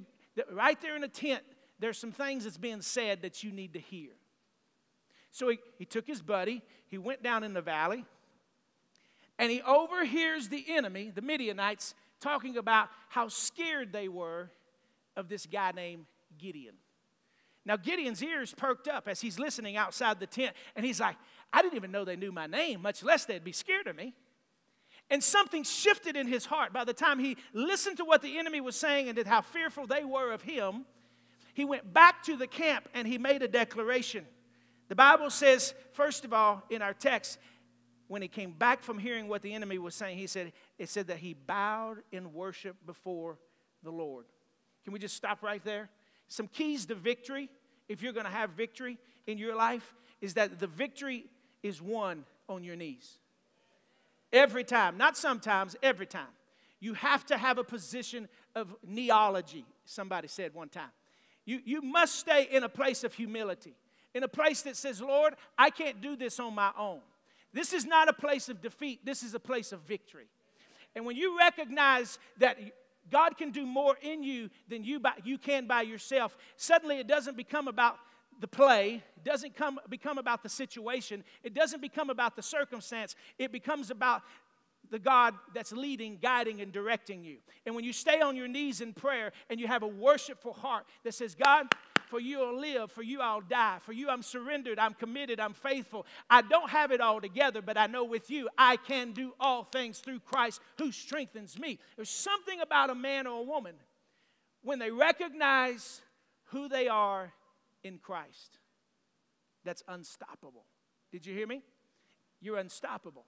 right 0.51 0.79
there 0.81 0.95
in 0.95 1.01
the 1.01 1.07
tent, 1.07 1.43
there's 1.79 1.97
some 1.97 2.11
things 2.11 2.45
that's 2.45 2.57
being 2.57 2.81
said 2.81 3.23
that 3.23 3.43
you 3.43 3.51
need 3.51 3.73
to 3.73 3.79
hear. 3.79 4.11
So 5.31 5.49
he, 5.49 5.59
he 5.77 5.85
took 5.85 6.07
his 6.07 6.21
buddy, 6.21 6.61
he 6.87 6.97
went 6.97 7.23
down 7.23 7.43
in 7.43 7.53
the 7.53 7.61
valley, 7.61 8.05
and 9.39 9.51
he 9.51 9.61
overhears 9.63 10.49
the 10.49 10.63
enemy, 10.69 11.11
the 11.13 11.21
Midianites, 11.21 11.95
talking 12.21 12.55
about 12.55 12.87
how 13.09 13.27
scared 13.27 13.91
they 13.91 14.07
were 14.07 14.49
of 15.15 15.29
this 15.29 15.45
guy 15.45 15.71
named 15.71 16.05
Gideon. 16.37 16.75
Now, 17.65 17.77
Gideon's 17.77 18.21
ears 18.21 18.53
perked 18.53 18.87
up 18.87 19.07
as 19.07 19.21
he's 19.21 19.39
listening 19.39 19.77
outside 19.77 20.19
the 20.19 20.27
tent, 20.27 20.55
and 20.75 20.85
he's 20.85 20.99
like, 20.99 21.15
I 21.51 21.61
didn't 21.61 21.75
even 21.75 21.91
know 21.91 22.03
they 22.03 22.15
knew 22.15 22.31
my 22.31 22.47
name, 22.47 22.81
much 22.81 23.03
less 23.03 23.25
they'd 23.25 23.43
be 23.43 23.53
scared 23.53 23.87
of 23.87 23.95
me. 23.95 24.13
And 25.09 25.23
something 25.23 25.63
shifted 25.63 26.15
in 26.15 26.27
his 26.27 26.45
heart. 26.45 26.73
By 26.73 26.83
the 26.83 26.93
time 26.93 27.19
he 27.19 27.37
listened 27.53 27.97
to 27.97 28.05
what 28.05 28.21
the 28.21 28.37
enemy 28.37 28.61
was 28.61 28.75
saying 28.75 29.07
and 29.09 29.27
how 29.27 29.41
fearful 29.41 29.85
they 29.85 30.03
were 30.03 30.31
of 30.31 30.41
him, 30.41 30.85
he 31.53 31.65
went 31.65 31.93
back 31.93 32.23
to 32.23 32.35
the 32.35 32.47
camp 32.47 32.89
and 32.93 33.07
he 33.07 33.17
made 33.17 33.43
a 33.43 33.47
declaration. 33.47 34.25
The 34.89 34.95
Bible 34.95 35.29
says, 35.29 35.73
first 35.91 36.25
of 36.25 36.33
all, 36.33 36.63
in 36.69 36.81
our 36.81 36.93
text, 36.93 37.37
when 38.07 38.21
he 38.21 38.27
came 38.27 38.51
back 38.51 38.81
from 38.81 38.97
hearing 38.97 39.27
what 39.27 39.41
the 39.41 39.53
enemy 39.53 39.77
was 39.77 39.95
saying, 39.95 40.17
he 40.17 40.27
said, 40.27 40.51
it 40.77 40.89
said 40.89 41.07
that 41.07 41.17
he 41.17 41.33
bowed 41.33 41.97
in 42.11 42.33
worship 42.33 42.75
before 42.85 43.37
the 43.83 43.91
Lord. 43.91 44.25
Can 44.83 44.93
we 44.93 44.99
just 44.99 45.15
stop 45.15 45.41
right 45.41 45.63
there? 45.63 45.89
Some 46.27 46.47
keys 46.47 46.85
to 46.87 46.95
victory, 46.95 47.49
if 47.87 48.01
you're 48.01 48.13
going 48.13 48.25
to 48.25 48.31
have 48.31 48.51
victory 48.51 48.97
in 49.27 49.37
your 49.37 49.55
life, 49.55 49.93
is 50.21 50.33
that 50.35 50.59
the 50.59 50.67
victory 50.67 51.25
is 51.61 51.81
won 51.81 52.25
on 52.49 52.63
your 52.63 52.75
knees. 52.75 53.19
Every 54.31 54.63
time, 54.63 54.97
not 54.97 55.15
sometimes, 55.15 55.75
every 55.83 56.07
time. 56.07 56.27
You 56.79 56.95
have 56.95 57.25
to 57.27 57.37
have 57.37 57.57
a 57.57 57.63
position 57.63 58.27
of 58.55 58.75
neology, 58.85 59.65
somebody 59.85 60.27
said 60.27 60.53
one 60.53 60.69
time. 60.69 60.89
You, 61.45 61.61
you 61.63 61.81
must 61.81 62.15
stay 62.15 62.47
in 62.51 62.63
a 62.63 62.69
place 62.69 63.03
of 63.03 63.13
humility, 63.13 63.73
in 64.13 64.23
a 64.23 64.27
place 64.27 64.63
that 64.63 64.75
says, 64.75 65.01
Lord, 65.01 65.35
I 65.57 65.69
can't 65.69 66.01
do 66.01 66.15
this 66.15 66.39
on 66.39 66.55
my 66.55 66.71
own. 66.77 66.99
This 67.53 67.71
is 67.71 67.85
not 67.85 68.09
a 68.09 68.13
place 68.13 68.49
of 68.49 68.61
defeat, 68.61 69.05
this 69.05 69.23
is 69.23 69.33
a 69.33 69.39
place 69.39 69.71
of 69.71 69.81
victory. 69.81 70.25
And 70.95 71.05
when 71.05 71.15
you 71.15 71.37
recognize 71.37 72.19
that 72.37 72.57
God 73.11 73.37
can 73.37 73.51
do 73.51 73.65
more 73.65 73.97
in 74.01 74.23
you 74.23 74.49
than 74.69 74.83
you, 74.83 74.99
by, 74.99 75.13
you 75.23 75.37
can 75.37 75.67
by 75.67 75.81
yourself. 75.81 76.35
Suddenly, 76.57 76.99
it 76.99 77.07
doesn't 77.07 77.37
become 77.37 77.67
about 77.67 77.97
the 78.39 78.47
play, 78.47 79.03
it 79.15 79.23
doesn't 79.23 79.55
come, 79.55 79.79
become 79.89 80.17
about 80.17 80.43
the 80.43 80.49
situation, 80.49 81.23
it 81.43 81.53
doesn't 81.53 81.81
become 81.81 82.09
about 82.09 82.35
the 82.35 82.41
circumstance, 82.41 83.15
it 83.37 83.51
becomes 83.51 83.91
about 83.91 84.23
the 84.89 84.99
God 84.99 85.33
that's 85.53 85.71
leading, 85.71 86.17
guiding, 86.21 86.61
and 86.61 86.71
directing 86.71 87.23
you. 87.23 87.37
And 87.65 87.75
when 87.75 87.83
you 87.83 87.93
stay 87.93 88.21
on 88.21 88.35
your 88.35 88.47
knees 88.47 88.81
in 88.81 88.93
prayer 88.93 89.31
and 89.49 89.59
you 89.59 89.67
have 89.67 89.83
a 89.83 89.87
worshipful 89.87 90.53
heart 90.53 90.85
that 91.03 91.13
says, 91.13 91.35
God, 91.35 91.67
for 92.13 92.19
you 92.19 92.43
I'll 92.43 92.59
live, 92.59 92.91
for 92.91 93.01
you 93.01 93.21
I'll 93.21 93.41
die, 93.41 93.79
for 93.81 93.91
you 93.91 94.07
I'm 94.07 94.21
surrendered, 94.21 94.77
I'm 94.77 94.93
committed, 94.93 95.39
I'm 95.39 95.55
faithful. 95.55 96.05
I 96.29 96.43
don't 96.43 96.69
have 96.69 96.91
it 96.91 97.01
all 97.01 97.19
together, 97.19 97.59
but 97.59 97.75
I 97.75 97.87
know 97.87 98.03
with 98.03 98.29
you 98.29 98.49
I 98.55 98.77
can 98.77 99.13
do 99.13 99.33
all 99.39 99.63
things 99.63 99.97
through 99.97 100.19
Christ 100.19 100.61
who 100.77 100.91
strengthens 100.91 101.57
me. 101.57 101.79
There's 101.95 102.11
something 102.11 102.61
about 102.61 102.91
a 102.91 102.95
man 102.95 103.25
or 103.25 103.39
a 103.39 103.43
woman 103.43 103.73
when 104.61 104.77
they 104.77 104.91
recognize 104.91 106.01
who 106.51 106.69
they 106.69 106.87
are 106.87 107.33
in 107.83 107.97
Christ 107.97 108.59
that's 109.65 109.81
unstoppable. 109.87 110.65
Did 111.11 111.25
you 111.25 111.33
hear 111.33 111.47
me? 111.47 111.63
You're 112.41 112.57
unstoppable. 112.57 113.25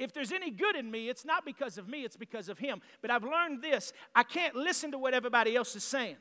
If 0.00 0.12
there's 0.12 0.32
any 0.32 0.50
good 0.50 0.74
in 0.74 0.90
me, 0.90 1.08
it's 1.08 1.24
not 1.24 1.44
because 1.44 1.78
of 1.78 1.86
me, 1.86 2.02
it's 2.02 2.16
because 2.16 2.48
of 2.48 2.58
Him. 2.58 2.82
But 3.00 3.12
I've 3.12 3.22
learned 3.22 3.62
this 3.62 3.92
I 4.12 4.24
can't 4.24 4.56
listen 4.56 4.90
to 4.90 4.98
what 4.98 5.14
everybody 5.14 5.54
else 5.54 5.76
is 5.76 5.84
saying. 5.84 6.16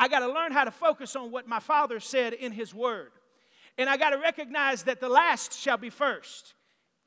I 0.00 0.08
got 0.08 0.20
to 0.20 0.32
learn 0.32 0.50
how 0.50 0.64
to 0.64 0.70
focus 0.70 1.14
on 1.14 1.30
what 1.30 1.46
my 1.46 1.60
Father 1.60 2.00
said 2.00 2.32
in 2.32 2.52
His 2.52 2.74
Word. 2.74 3.12
And 3.76 3.88
I 3.88 3.98
got 3.98 4.10
to 4.10 4.18
recognize 4.18 4.84
that 4.84 4.98
the 4.98 5.10
last 5.10 5.52
shall 5.52 5.76
be 5.76 5.90
first. 5.90 6.54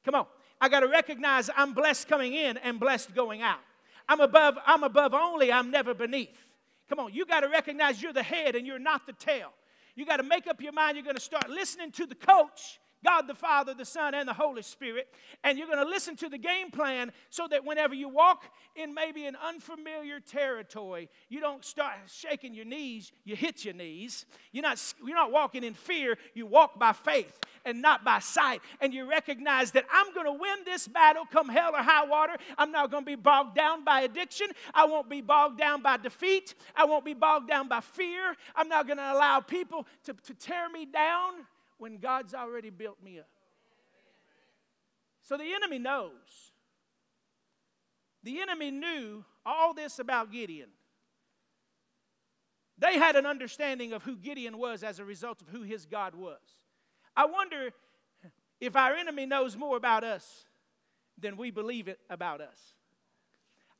Come 0.05 0.13
on. 0.13 0.27
I 0.61 0.69
got 0.69 0.81
to 0.81 0.87
recognize 0.87 1.49
I'm 1.57 1.73
blessed 1.73 2.07
coming 2.07 2.33
in 2.33 2.55
and 2.57 2.79
blessed 2.79 3.15
going 3.15 3.41
out. 3.41 3.59
I'm 4.07 4.21
above, 4.21 4.57
I'm 4.65 4.83
above 4.83 5.13
only, 5.13 5.51
I'm 5.51 5.71
never 5.71 5.93
beneath. 5.95 6.45
Come 6.87 6.99
on, 6.99 7.13
you 7.13 7.25
got 7.25 7.39
to 7.39 7.49
recognize 7.49 8.01
you're 8.01 8.13
the 8.13 8.23
head 8.23 8.55
and 8.55 8.67
you're 8.67 8.79
not 8.79 9.07
the 9.07 9.13
tail. 9.13 9.49
You 9.95 10.05
got 10.05 10.17
to 10.17 10.23
make 10.23 10.45
up 10.45 10.61
your 10.61 10.71
mind 10.71 10.95
you're 10.95 11.03
going 11.03 11.15
to 11.15 11.21
start 11.21 11.49
listening 11.49 11.91
to 11.93 12.05
the 12.05 12.15
coach 12.15 12.79
God 13.03 13.27
the 13.27 13.33
Father, 13.33 13.73
the 13.73 13.85
Son, 13.85 14.13
and 14.13 14.27
the 14.27 14.33
Holy 14.33 14.61
Spirit. 14.61 15.07
And 15.43 15.57
you're 15.57 15.67
going 15.67 15.83
to 15.83 15.89
listen 15.89 16.15
to 16.17 16.29
the 16.29 16.37
game 16.37 16.71
plan 16.71 17.11
so 17.29 17.47
that 17.49 17.65
whenever 17.65 17.93
you 17.93 18.09
walk 18.09 18.45
in 18.75 18.93
maybe 18.93 19.25
an 19.25 19.35
unfamiliar 19.35 20.19
territory, 20.19 21.09
you 21.29 21.39
don't 21.39 21.63
start 21.63 21.95
shaking 22.07 22.53
your 22.53 22.65
knees, 22.65 23.11
you 23.25 23.35
hit 23.35 23.65
your 23.65 23.73
knees. 23.73 24.25
You're 24.51 24.63
not, 24.63 24.93
you're 25.05 25.15
not 25.15 25.31
walking 25.31 25.63
in 25.63 25.73
fear, 25.73 26.17
you 26.33 26.45
walk 26.45 26.79
by 26.79 26.93
faith 26.93 27.39
and 27.65 27.81
not 27.81 28.03
by 28.03 28.19
sight. 28.19 28.61
And 28.81 28.93
you 28.93 29.09
recognize 29.09 29.71
that 29.71 29.85
I'm 29.91 30.13
going 30.13 30.25
to 30.25 30.33
win 30.33 30.59
this 30.65 30.87
battle 30.87 31.23
come 31.31 31.49
hell 31.49 31.75
or 31.75 31.81
high 31.81 32.05
water. 32.05 32.35
I'm 32.57 32.71
not 32.71 32.91
going 32.91 33.03
to 33.03 33.09
be 33.09 33.15
bogged 33.15 33.55
down 33.55 33.83
by 33.83 34.01
addiction. 34.01 34.47
I 34.73 34.85
won't 34.85 35.09
be 35.09 35.21
bogged 35.21 35.57
down 35.57 35.81
by 35.81 35.97
defeat. 35.97 36.55
I 36.75 36.85
won't 36.85 37.05
be 37.05 37.13
bogged 37.13 37.47
down 37.47 37.67
by 37.67 37.81
fear. 37.81 38.35
I'm 38.55 38.69
not 38.69 38.87
going 38.87 38.97
to 38.97 39.13
allow 39.13 39.39
people 39.39 39.87
to, 40.05 40.13
to 40.13 40.33
tear 40.33 40.69
me 40.69 40.85
down 40.85 41.33
when 41.83 41.97
God's 41.97 42.33
already 42.33 42.69
built 42.69 43.03
me 43.03 43.19
up. 43.19 43.27
So 45.21 45.35
the 45.35 45.53
enemy 45.53 45.79
knows. 45.79 46.53
The 48.23 48.39
enemy 48.39 48.71
knew 48.71 49.25
all 49.45 49.73
this 49.73 49.99
about 49.99 50.31
Gideon. 50.31 50.69
They 52.77 52.97
had 52.97 53.17
an 53.17 53.25
understanding 53.25 53.91
of 53.91 54.01
who 54.03 54.15
Gideon 54.15 54.57
was 54.57 54.81
as 54.81 54.99
a 54.99 55.03
result 55.03 55.41
of 55.41 55.49
who 55.49 55.63
his 55.63 55.85
God 55.85 56.15
was. 56.15 56.39
I 57.17 57.25
wonder 57.25 57.71
if 58.61 58.77
our 58.77 58.93
enemy 58.93 59.25
knows 59.25 59.57
more 59.57 59.75
about 59.75 60.05
us 60.05 60.45
than 61.19 61.35
we 61.35 61.51
believe 61.51 61.89
it 61.89 61.99
about 62.09 62.39
us. 62.39 62.75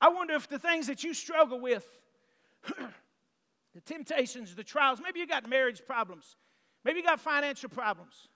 I 0.01 0.10
wonder 0.10 0.33
if 0.33 0.50
the 0.50 0.60
things 0.60 0.88
that 0.88 1.05
you 1.05 1.13
struggle 1.13 1.62
with, 1.62 1.88
the 2.67 3.81
temptations, 3.86 4.55
the 4.55 4.63
trials, 4.65 5.00
maybe 5.01 5.22
you 5.22 5.25
got 5.25 5.48
marriage 5.50 5.83
problems, 5.88 6.36
Maybe 6.83 6.99
you 6.99 7.05
got 7.05 7.19
financial 7.19 7.69
problems. 7.69 8.27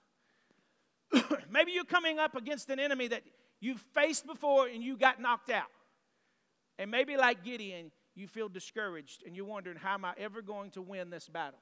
Maybe 1.50 1.72
you're 1.72 1.84
coming 1.84 2.18
up 2.18 2.34
against 2.34 2.70
an 2.70 2.78
enemy 2.78 3.08
that 3.08 3.22
you've 3.60 3.80
faced 3.94 4.26
before 4.26 4.66
and 4.66 4.82
you 4.82 4.96
got 4.96 5.20
knocked 5.20 5.50
out. 5.50 5.70
And 6.78 6.92
maybe, 6.92 7.16
like 7.16 7.42
Gideon, 7.42 7.90
you 8.14 8.28
feel 8.28 8.48
discouraged 8.48 9.24
and 9.26 9.34
you're 9.34 9.44
wondering, 9.44 9.76
how 9.76 9.94
am 9.94 10.04
I 10.04 10.12
ever 10.16 10.42
going 10.42 10.70
to 10.72 10.82
win 10.82 11.10
this 11.10 11.28
battle? 11.28 11.58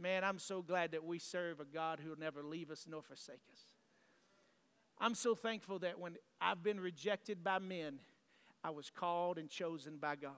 Man, 0.00 0.24
I'm 0.24 0.38
so 0.38 0.62
glad 0.62 0.92
that 0.92 1.04
we 1.04 1.18
serve 1.18 1.60
a 1.60 1.64
God 1.64 2.00
who 2.02 2.10
will 2.10 2.18
never 2.18 2.42
leave 2.42 2.70
us 2.70 2.86
nor 2.88 3.02
forsake 3.02 3.42
us. 3.52 3.66
I'm 4.98 5.14
so 5.14 5.34
thankful 5.34 5.78
that 5.80 5.98
when 5.98 6.16
I've 6.40 6.62
been 6.62 6.80
rejected 6.80 7.44
by 7.44 7.58
men, 7.58 8.00
I 8.64 8.70
was 8.70 8.90
called 8.90 9.38
and 9.38 9.48
chosen 9.48 9.98
by 9.98 10.16
God. 10.16 10.32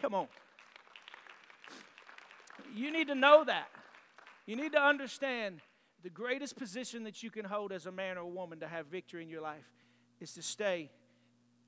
Come 0.00 0.14
on. 0.14 0.26
You 2.74 2.92
need 2.92 3.08
to 3.08 3.14
know 3.14 3.44
that. 3.44 3.68
You 4.46 4.56
need 4.56 4.72
to 4.72 4.82
understand 4.82 5.60
the 6.02 6.10
greatest 6.10 6.56
position 6.56 7.04
that 7.04 7.22
you 7.22 7.30
can 7.30 7.44
hold 7.44 7.72
as 7.72 7.86
a 7.86 7.92
man 7.92 8.16
or 8.16 8.22
a 8.22 8.28
woman 8.28 8.60
to 8.60 8.68
have 8.68 8.86
victory 8.86 9.22
in 9.22 9.28
your 9.28 9.42
life 9.42 9.68
is 10.20 10.32
to 10.34 10.42
stay 10.42 10.90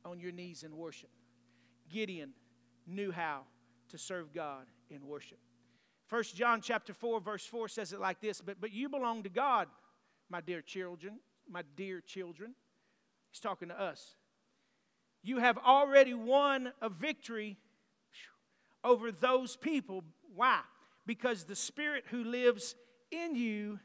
on 0.05 0.21
your 0.21 0.33
knees 0.33 0.63
in 0.63 0.77
worship. 0.77 1.11
Gideon 1.91 2.33
knew 2.87 3.13
how 3.13 3.43
to 3.91 3.99
serve 3.99 4.33
God 4.33 4.67
in 4.91 5.07
worship. 5.07 5.39
First 6.07 6.35
John 6.35 6.61
chapter 6.61 6.93
4 6.93 7.21
verse 7.21 7.45
4 7.45 7.69
says 7.69 7.93
it 7.93 8.01
like 8.01 8.21
this, 8.21 8.41
but 8.41 8.61
but 8.61 8.73
you 8.73 8.89
belong 8.89 9.23
to 9.23 9.29
God, 9.29 9.69
my 10.29 10.41
dear 10.41 10.61
children, 10.61 11.21
my 11.49 11.63
dear 11.77 12.01
children. 12.01 12.55
He's 13.31 13.41
talking 13.41 13.69
to 13.69 13.81
us. 13.81 14.17
You 15.23 15.39
have 15.39 15.57
already 15.59 16.15
won 16.15 16.73
a 16.83 16.89
victory 16.89 17.57
over 18.85 19.13
those 19.13 19.57
people. 19.57 20.05
Why? 20.35 20.61
Because 21.07 21.45
the 21.45 21.57
Spirit 21.57 22.05
who 22.11 22.25
lives 22.25 22.75
in 23.11 23.35
you 23.35 23.79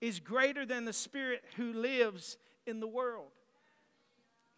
is 0.00 0.20
greater 0.20 0.66
than 0.66 0.84
the 0.84 0.92
Spirit 0.92 1.42
who 1.56 1.72
lives 1.72 2.36
in 2.66 2.80
the 2.80 2.88
world. 2.88 3.30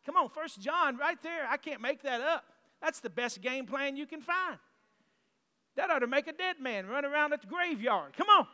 Come 0.06 0.16
on, 0.16 0.28
First 0.28 0.60
John, 0.60 0.96
right 0.96 1.20
there. 1.22 1.46
I 1.48 1.56
can't 1.56 1.80
make 1.80 2.02
that 2.02 2.20
up. 2.20 2.44
That's 2.82 3.00
the 3.00 3.10
best 3.10 3.40
game 3.40 3.66
plan 3.66 3.96
you 3.96 4.06
can 4.06 4.20
find. 4.20 4.58
That 5.76 5.90
ought 5.90 6.00
to 6.00 6.06
make 6.06 6.28
a 6.28 6.32
dead 6.32 6.56
man 6.60 6.86
run 6.86 7.04
around 7.04 7.32
at 7.32 7.40
the 7.40 7.46
graveyard. 7.46 8.12
Come 8.16 8.28
on. 8.28 8.46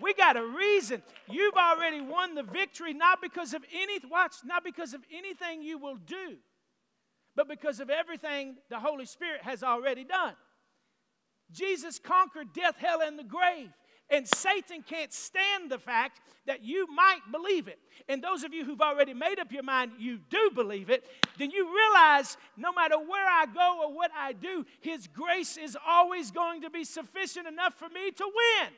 We 0.00 0.12
got 0.12 0.36
a 0.36 0.44
reason. 0.44 1.02
You've 1.30 1.54
already 1.54 2.00
won 2.00 2.34
the 2.34 2.42
victory, 2.42 2.94
not 2.94 3.22
because 3.22 3.54
of 3.54 3.62
any 3.72 4.00
watch, 4.10 4.34
not 4.44 4.64
because 4.64 4.92
of 4.92 5.02
anything 5.14 5.62
you 5.62 5.78
will 5.78 5.96
do, 5.96 6.36
but 7.36 7.48
because 7.48 7.78
of 7.78 7.90
everything 7.90 8.56
the 8.70 8.80
Holy 8.80 9.06
Spirit 9.06 9.42
has 9.42 9.62
already 9.62 10.02
done. 10.02 10.34
Jesus 11.52 11.98
conquered 11.98 12.52
death, 12.52 12.76
hell, 12.78 13.00
and 13.00 13.18
the 13.18 13.24
grave. 13.24 13.70
And 14.10 14.28
Satan 14.28 14.82
can't 14.82 15.12
stand 15.12 15.70
the 15.70 15.78
fact 15.78 16.20
that 16.46 16.62
you 16.62 16.86
might 16.94 17.20
believe 17.32 17.68
it. 17.68 17.78
And 18.08 18.22
those 18.22 18.44
of 18.44 18.52
you 18.52 18.64
who've 18.64 18.80
already 18.80 19.14
made 19.14 19.38
up 19.38 19.50
your 19.50 19.62
mind 19.62 19.92
you 19.98 20.18
do 20.28 20.50
believe 20.54 20.90
it, 20.90 21.04
then 21.38 21.50
you 21.50 21.74
realize 21.74 22.36
no 22.56 22.72
matter 22.72 22.96
where 22.98 23.26
I 23.26 23.46
go 23.46 23.80
or 23.82 23.94
what 23.94 24.10
I 24.16 24.32
do, 24.32 24.66
His 24.80 25.06
grace 25.06 25.56
is 25.56 25.76
always 25.86 26.30
going 26.30 26.62
to 26.62 26.70
be 26.70 26.84
sufficient 26.84 27.46
enough 27.46 27.74
for 27.74 27.88
me 27.88 28.10
to 28.10 28.24
win. 28.24 28.72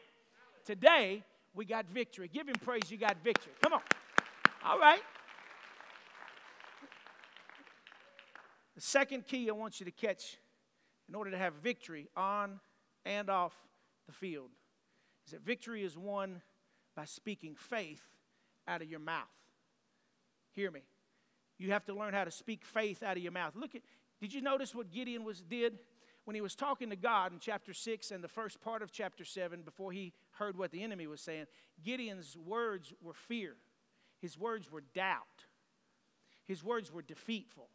Today, 0.65 1.25
we 1.55 1.65
got 1.65 1.87
victory. 1.87 2.31
Give 2.33 2.49
Him 2.49 2.57
praise, 2.63 2.89
you 2.89 2.97
got 2.97 3.17
victory. 3.25 3.53
Come 3.63 3.73
on. 3.73 3.81
All 4.65 4.79
right. 4.79 5.01
The 8.77 8.81
second 8.81 9.27
key 9.27 9.49
I 9.49 9.53
want 9.53 9.81
you 9.81 9.87
to 9.87 9.93
catch 9.93 10.37
in 11.09 11.15
order 11.15 11.31
to 11.31 11.39
have 11.39 11.55
victory 11.55 12.09
on 12.17 12.61
and 13.05 13.31
off 13.31 13.55
the 14.07 14.13
field 14.13 14.51
is 15.27 15.33
that 15.33 15.43
victory 15.43 15.85
is 15.85 15.97
won 15.97 16.41
by 16.95 17.05
speaking 17.05 17.55
faith 17.57 18.03
out 18.67 18.83
of 18.83 18.89
your 18.89 19.01
mouth. 19.01 19.27
Hear 20.53 20.71
me. 20.71 20.83
You 21.59 21.73
have 21.73 21.85
to 21.87 21.95
learn 21.95 22.15
how 22.15 22.25
to 22.25 22.31
speak 22.31 22.65
faith 22.65 23.03
out 23.03 23.17
of 23.17 23.23
your 23.23 23.33
mouth. 23.33 23.55
Look 23.57 23.75
at 23.75 23.83
did 24.21 24.33
you 24.33 24.41
notice 24.41 24.75
what 24.75 24.91
Gideon 24.91 25.25
was 25.25 25.43
did 25.43 25.79
when 26.25 26.35
he 26.35 26.41
was 26.41 26.55
talking 26.55 26.91
to 26.91 26.97
God 26.97 27.33
in 27.33 27.39
chapter 27.39 27.75
6 27.75 28.11
and 28.11 28.25
the 28.25 28.29
first 28.29 28.61
part 28.61 28.83
of 28.83 28.91
chapter 28.91 29.25
7 29.25 29.63
before 29.63 29.93
he 29.93 30.13
heard 30.33 30.57
what 30.57 30.71
the 30.71 30.83
enemy 30.83 31.07
was 31.07 31.21
saying? 31.21 31.47
Gideon's 31.85 32.37
words 32.37 32.93
were 33.03 33.13
fear. 33.13 33.57
His 34.21 34.39
words 34.39 34.71
were 34.71 34.83
doubt. 34.95 35.47
His 36.47 36.65
words 36.65 36.91
were 36.91 37.03
defeatful. 37.03 37.69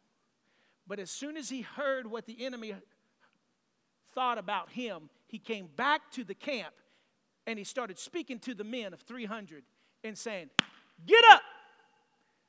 But 0.86 0.98
as 0.98 1.10
soon 1.10 1.36
as 1.36 1.48
he 1.48 1.60
heard 1.60 2.08
what 2.08 2.26
the 2.26 2.44
enemy 2.44 2.74
thought 4.14 4.38
about 4.38 4.70
him, 4.70 5.08
he 5.26 5.38
came 5.38 5.68
back 5.76 6.10
to 6.12 6.24
the 6.24 6.34
camp 6.34 6.74
and 7.46 7.58
he 7.58 7.64
started 7.64 7.98
speaking 7.98 8.38
to 8.40 8.54
the 8.54 8.64
men 8.64 8.92
of 8.92 9.00
300 9.00 9.64
and 10.04 10.16
saying, 10.16 10.50
Get 11.06 11.24
up, 11.30 11.42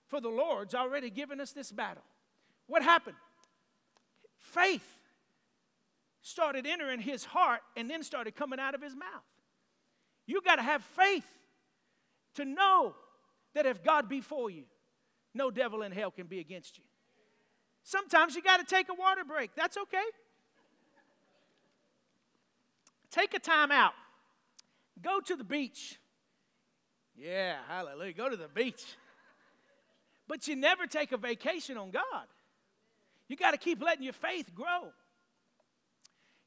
for 0.08 0.22
the 0.22 0.30
Lord's 0.30 0.76
already 0.76 1.10
given 1.10 1.40
us 1.40 1.52
this 1.52 1.72
battle. 1.72 2.04
What 2.68 2.84
happened? 2.84 3.18
Faith 4.38 4.86
started 6.22 6.68
entering 6.68 7.00
his 7.00 7.26
heart 7.26 7.62
and 7.76 7.90
then 7.90 8.04
started 8.04 8.36
coming 8.36 8.60
out 8.60 8.76
of 8.76 8.82
his 8.82 8.96
mouth. 8.96 9.24
You 10.26 10.42
got 10.42 10.56
to 10.56 10.62
have 10.62 10.84
faith 10.84 11.26
to 12.36 12.46
know 12.46 12.96
that 13.56 13.66
if 13.66 13.84
God 13.84 14.08
be 14.08 14.22
for 14.22 14.50
you, 14.50 14.64
no 15.34 15.52
devil 15.52 15.82
in 15.82 15.92
hell 15.92 16.12
can 16.12 16.28
be 16.28 16.40
against 16.40 16.78
you. 16.78 16.84
Sometimes 17.84 18.36
you 18.36 18.42
got 18.42 18.58
to 18.58 18.66
take 18.66 18.88
a 18.90 18.94
water 18.94 19.24
break. 19.26 19.52
That's 19.56 19.78
okay. 19.78 20.04
Take 23.14 23.36
a 23.36 23.40
time 23.40 23.72
out. 23.72 23.94
Go 25.00 25.20
to 25.20 25.36
the 25.36 25.44
beach. 25.44 26.00
Yeah, 27.16 27.58
hallelujah. 27.68 28.14
Go 28.14 28.28
to 28.28 28.36
the 28.36 28.48
beach. 28.48 28.84
But 30.28 30.48
you 30.48 30.56
never 30.56 30.88
take 30.88 31.12
a 31.12 31.18
vacation 31.18 31.78
on 31.78 31.92
God. 31.92 32.26
You 33.28 33.36
got 33.36 33.52
to 33.52 33.58
keep 33.58 33.84
letting 33.84 34.04
your 34.04 34.14
faith 34.14 34.56
grow. 34.56 34.86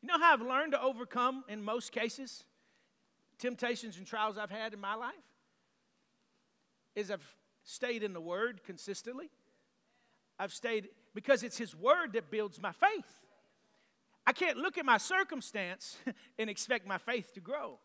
You 0.02 0.08
know 0.08 0.18
how 0.18 0.32
I've 0.32 0.42
learned 0.42 0.72
to 0.72 0.82
overcome, 0.82 1.44
in 1.48 1.62
most 1.62 1.92
cases, 1.92 2.42
temptations 3.38 3.96
and 3.96 4.04
trials 4.04 4.36
I've 4.36 4.50
had 4.50 4.74
in 4.74 4.80
my 4.80 4.96
life? 4.96 5.14
Is 6.96 7.12
I've 7.12 7.36
stayed 7.62 8.02
in 8.02 8.12
the 8.12 8.20
Word 8.20 8.64
consistently. 8.64 9.30
I've 10.36 10.52
stayed 10.52 10.88
because 11.14 11.44
it's 11.44 11.58
His 11.58 11.76
Word 11.76 12.14
that 12.14 12.28
builds 12.28 12.60
my 12.60 12.72
faith. 12.72 13.25
I 14.26 14.32
can't 14.32 14.58
look 14.58 14.76
at 14.76 14.84
my 14.84 14.98
circumstance 14.98 15.96
and 16.38 16.50
expect 16.50 16.86
my 16.86 16.98
faith 16.98 17.32
to 17.34 17.40
grow. 17.40 17.78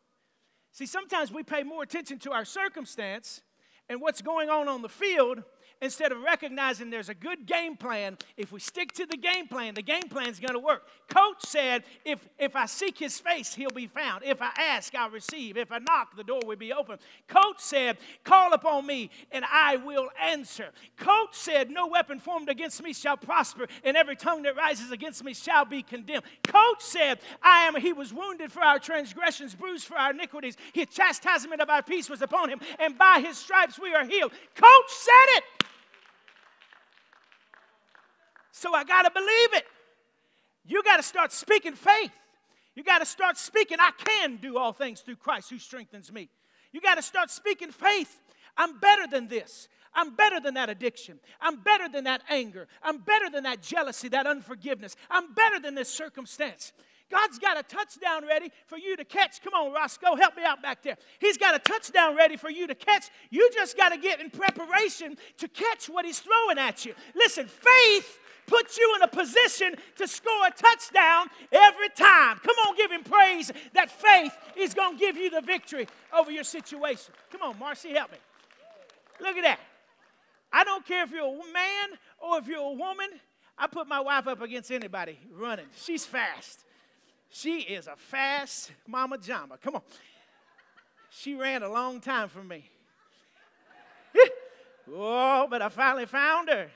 See, 0.71 0.85
sometimes 0.85 1.31
we 1.31 1.43
pay 1.43 1.63
more 1.63 1.83
attention 1.83 2.17
to 2.19 2.31
our 2.31 2.45
circumstance 2.45 3.41
and 3.89 4.01
what's 4.01 4.21
going 4.21 4.49
on 4.49 4.67
on 4.67 4.81
the 4.81 4.89
field 4.89 5.43
instead 5.81 6.11
of 6.11 6.21
recognizing 6.21 6.89
there's 6.89 7.09
a 7.09 7.13
good 7.13 7.45
game 7.45 7.75
plan, 7.75 8.17
if 8.37 8.51
we 8.51 8.59
stick 8.59 8.91
to 8.93 9.05
the 9.05 9.17
game 9.17 9.47
plan, 9.47 9.73
the 9.73 9.81
game 9.81 10.07
plan's 10.09 10.39
going 10.39 10.53
to 10.53 10.59
work. 10.59 10.85
Coach 11.09 11.43
said, 11.45 11.83
if, 12.05 12.27
if 12.37 12.55
I 12.55 12.65
seek 12.67 12.97
his 12.97 13.19
face, 13.19 13.53
he'll 13.53 13.69
be 13.71 13.87
found. 13.87 14.23
If 14.23 14.41
I 14.41 14.51
ask, 14.57 14.93
I'll 14.95 15.09
receive. 15.09 15.57
If 15.57 15.71
I 15.71 15.79
knock, 15.79 16.15
the 16.15 16.23
door 16.23 16.41
will 16.45 16.55
be 16.55 16.71
open. 16.71 16.99
Coach 17.27 17.59
said, 17.59 17.97
call 18.23 18.53
upon 18.53 18.85
me 18.85 19.09
and 19.31 19.43
I 19.51 19.77
will 19.77 20.09
answer. 20.21 20.69
Coach 20.97 21.33
said, 21.33 21.69
no 21.69 21.87
weapon 21.87 22.19
formed 22.19 22.49
against 22.49 22.83
me 22.83 22.93
shall 22.93 23.17
prosper, 23.17 23.67
and 23.83 23.97
every 23.97 24.15
tongue 24.15 24.43
that 24.43 24.55
rises 24.55 24.91
against 24.91 25.23
me 25.23 25.33
shall 25.33 25.65
be 25.65 25.81
condemned. 25.81 26.23
Coach 26.43 26.81
said, 26.81 27.19
I 27.41 27.67
am, 27.67 27.75
he 27.75 27.93
was 27.93 28.13
wounded 28.13 28.51
for 28.51 28.61
our 28.61 28.79
transgressions, 28.79 29.55
bruised 29.55 29.87
for 29.87 29.97
our 29.97 30.11
iniquities. 30.11 30.57
His 30.73 30.87
chastisement 30.87 31.61
of 31.61 31.69
our 31.69 31.81
peace 31.81 32.09
was 32.09 32.21
upon 32.21 32.49
him, 32.49 32.59
and 32.79 32.97
by 32.97 33.21
his 33.25 33.37
stripes 33.37 33.79
we 33.79 33.93
are 33.93 34.05
healed. 34.05 34.31
Coach 34.55 34.89
said 34.89 35.37
it. 35.37 35.43
So 38.61 38.75
I 38.75 38.83
got 38.83 39.01
to 39.01 39.11
believe 39.11 39.53
it. 39.53 39.65
You 40.67 40.83
got 40.83 40.97
to 40.97 41.03
start 41.03 41.31
speaking 41.31 41.73
faith. 41.73 42.11
You 42.75 42.83
got 42.83 42.99
to 42.99 43.07
start 43.07 43.39
speaking, 43.39 43.77
I 43.79 43.89
can 43.97 44.35
do 44.35 44.59
all 44.59 44.71
things 44.71 45.01
through 45.01 45.15
Christ 45.15 45.49
who 45.49 45.57
strengthens 45.57 46.13
me. 46.13 46.29
You 46.71 46.79
got 46.79 46.93
to 46.95 47.01
start 47.01 47.31
speaking 47.31 47.71
faith. 47.71 48.21
I'm 48.55 48.77
better 48.77 49.07
than 49.07 49.27
this. 49.27 49.67
I'm 49.95 50.15
better 50.15 50.39
than 50.39 50.53
that 50.53 50.69
addiction. 50.69 51.19
I'm 51.41 51.63
better 51.63 51.89
than 51.89 52.03
that 52.03 52.21
anger. 52.29 52.67
I'm 52.83 52.99
better 52.99 53.31
than 53.31 53.45
that 53.45 53.63
jealousy, 53.63 54.09
that 54.09 54.27
unforgiveness. 54.27 54.95
I'm 55.09 55.33
better 55.33 55.59
than 55.59 55.73
this 55.73 55.89
circumstance. 55.89 56.71
God's 57.09 57.39
got 57.39 57.59
a 57.59 57.63
touchdown 57.63 58.27
ready 58.27 58.51
for 58.67 58.77
you 58.77 58.95
to 58.95 59.03
catch. 59.03 59.41
Come 59.41 59.55
on, 59.55 59.73
Roscoe, 59.73 60.15
help 60.15 60.37
me 60.37 60.43
out 60.45 60.61
back 60.61 60.83
there. 60.83 60.97
He's 61.17 61.37
got 61.37 61.55
a 61.55 61.59
touchdown 61.59 62.15
ready 62.15 62.37
for 62.37 62.51
you 62.51 62.67
to 62.67 62.75
catch. 62.75 63.09
You 63.31 63.49
just 63.53 63.75
got 63.75 63.89
to 63.89 63.97
get 63.97 64.21
in 64.21 64.29
preparation 64.29 65.17
to 65.39 65.47
catch 65.47 65.89
what 65.89 66.05
He's 66.05 66.19
throwing 66.19 66.59
at 66.59 66.85
you. 66.85 66.93
Listen, 67.15 67.47
faith 67.47 68.19
puts 68.47 68.77
you 68.77 68.93
in 68.95 69.01
a 69.03 69.07
position 69.07 69.75
to 69.97 70.07
score 70.07 70.47
a 70.47 70.51
touchdown 70.51 71.27
every 71.51 71.89
time. 71.89 72.39
Come 72.43 72.55
on, 72.67 72.75
give 72.75 72.91
him 72.91 73.03
praise 73.03 73.51
that 73.73 73.89
faith 73.91 74.33
is 74.55 74.73
going 74.73 74.97
to 74.97 74.99
give 74.99 75.17
you 75.17 75.29
the 75.29 75.41
victory 75.41 75.87
over 76.13 76.31
your 76.31 76.43
situation. 76.43 77.13
Come 77.31 77.41
on, 77.41 77.59
Marcy, 77.59 77.89
help 77.89 78.11
me. 78.11 78.17
Look 79.19 79.37
at 79.37 79.43
that. 79.43 79.59
I 80.51 80.63
don't 80.63 80.85
care 80.85 81.03
if 81.03 81.11
you're 81.11 81.25
a 81.25 81.53
man 81.53 81.97
or 82.19 82.39
if 82.39 82.47
you're 82.47 82.59
a 82.59 82.73
woman. 82.73 83.07
I 83.57 83.67
put 83.67 83.87
my 83.87 83.99
wife 83.99 84.27
up 84.27 84.41
against 84.41 84.71
anybody 84.71 85.17
running. 85.33 85.67
She's 85.77 86.05
fast. 86.05 86.65
She 87.29 87.61
is 87.61 87.87
a 87.87 87.95
fast 87.95 88.71
mama 88.87 89.17
jamba. 89.17 89.61
Come 89.61 89.75
on. 89.75 89.81
She 91.09 91.35
ran 91.35 91.63
a 91.63 91.69
long 91.69 92.01
time 92.01 92.27
for 92.27 92.43
me. 92.43 92.69
oh, 94.93 95.47
but 95.49 95.61
I 95.61 95.69
finally 95.69 96.05
found 96.05 96.49
her. 96.49 96.69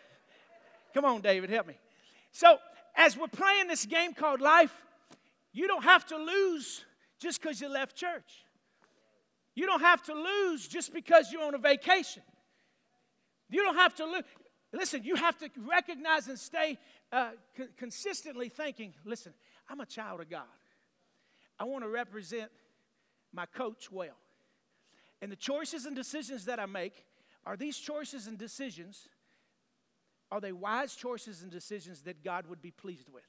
Come 0.96 1.04
on, 1.04 1.20
David, 1.20 1.50
help 1.50 1.68
me. 1.68 1.78
So, 2.32 2.58
as 2.96 3.18
we're 3.18 3.28
playing 3.28 3.68
this 3.68 3.86
game 3.86 4.14
called 4.14 4.40
life, 4.40 4.74
you 5.52 5.68
don't 5.68 5.84
have 5.84 6.06
to 6.06 6.16
lose 6.16 6.86
just 7.20 7.42
because 7.42 7.60
you 7.60 7.68
left 7.68 7.98
church. 7.98 8.46
You 9.56 9.66
don't 9.66 9.82
have 9.82 10.02
to 10.04 10.14
lose 10.14 10.66
just 10.66 10.94
because 10.94 11.34
you're 11.34 11.44
on 11.44 11.54
a 11.54 11.58
vacation. 11.58 12.24
You 13.50 13.62
don't 13.64 13.76
have 13.76 13.94
to 13.96 14.06
lose. 14.06 14.24
Listen, 14.72 15.04
you 15.04 15.16
have 15.16 15.38
to 15.40 15.50
recognize 15.68 16.30
and 16.30 16.40
stay 16.40 16.78
uh, 17.12 17.32
c- 17.58 17.66
consistently 17.76 18.48
thinking 18.48 18.94
listen, 19.04 19.34
I'm 19.70 19.82
a 19.82 19.86
child 19.86 20.22
of 20.22 20.30
God. 20.30 20.44
I 21.60 21.66
want 21.66 21.84
to 21.84 21.90
represent 21.90 22.50
my 23.34 23.46
coach 23.48 23.92
well. 23.92 24.18
And 25.22 25.30
the 25.30 25.36
choices 25.36 25.86
and 25.86 25.94
decisions 25.96 26.46
that 26.46 26.58
I 26.58 26.66
make 26.66 27.04
are 27.46 27.58
these 27.58 27.78
choices 27.78 28.28
and 28.28 28.38
decisions 28.38 29.10
are 30.32 30.42
they 30.42 30.52
wise 30.52 30.96
choices 30.96 31.44
and 31.44 31.52
decisions 31.52 32.02
that 32.04 32.24
God 32.24 32.48
would 32.48 32.62
be 32.62 32.72
pleased 32.72 33.10
with? 33.10 33.24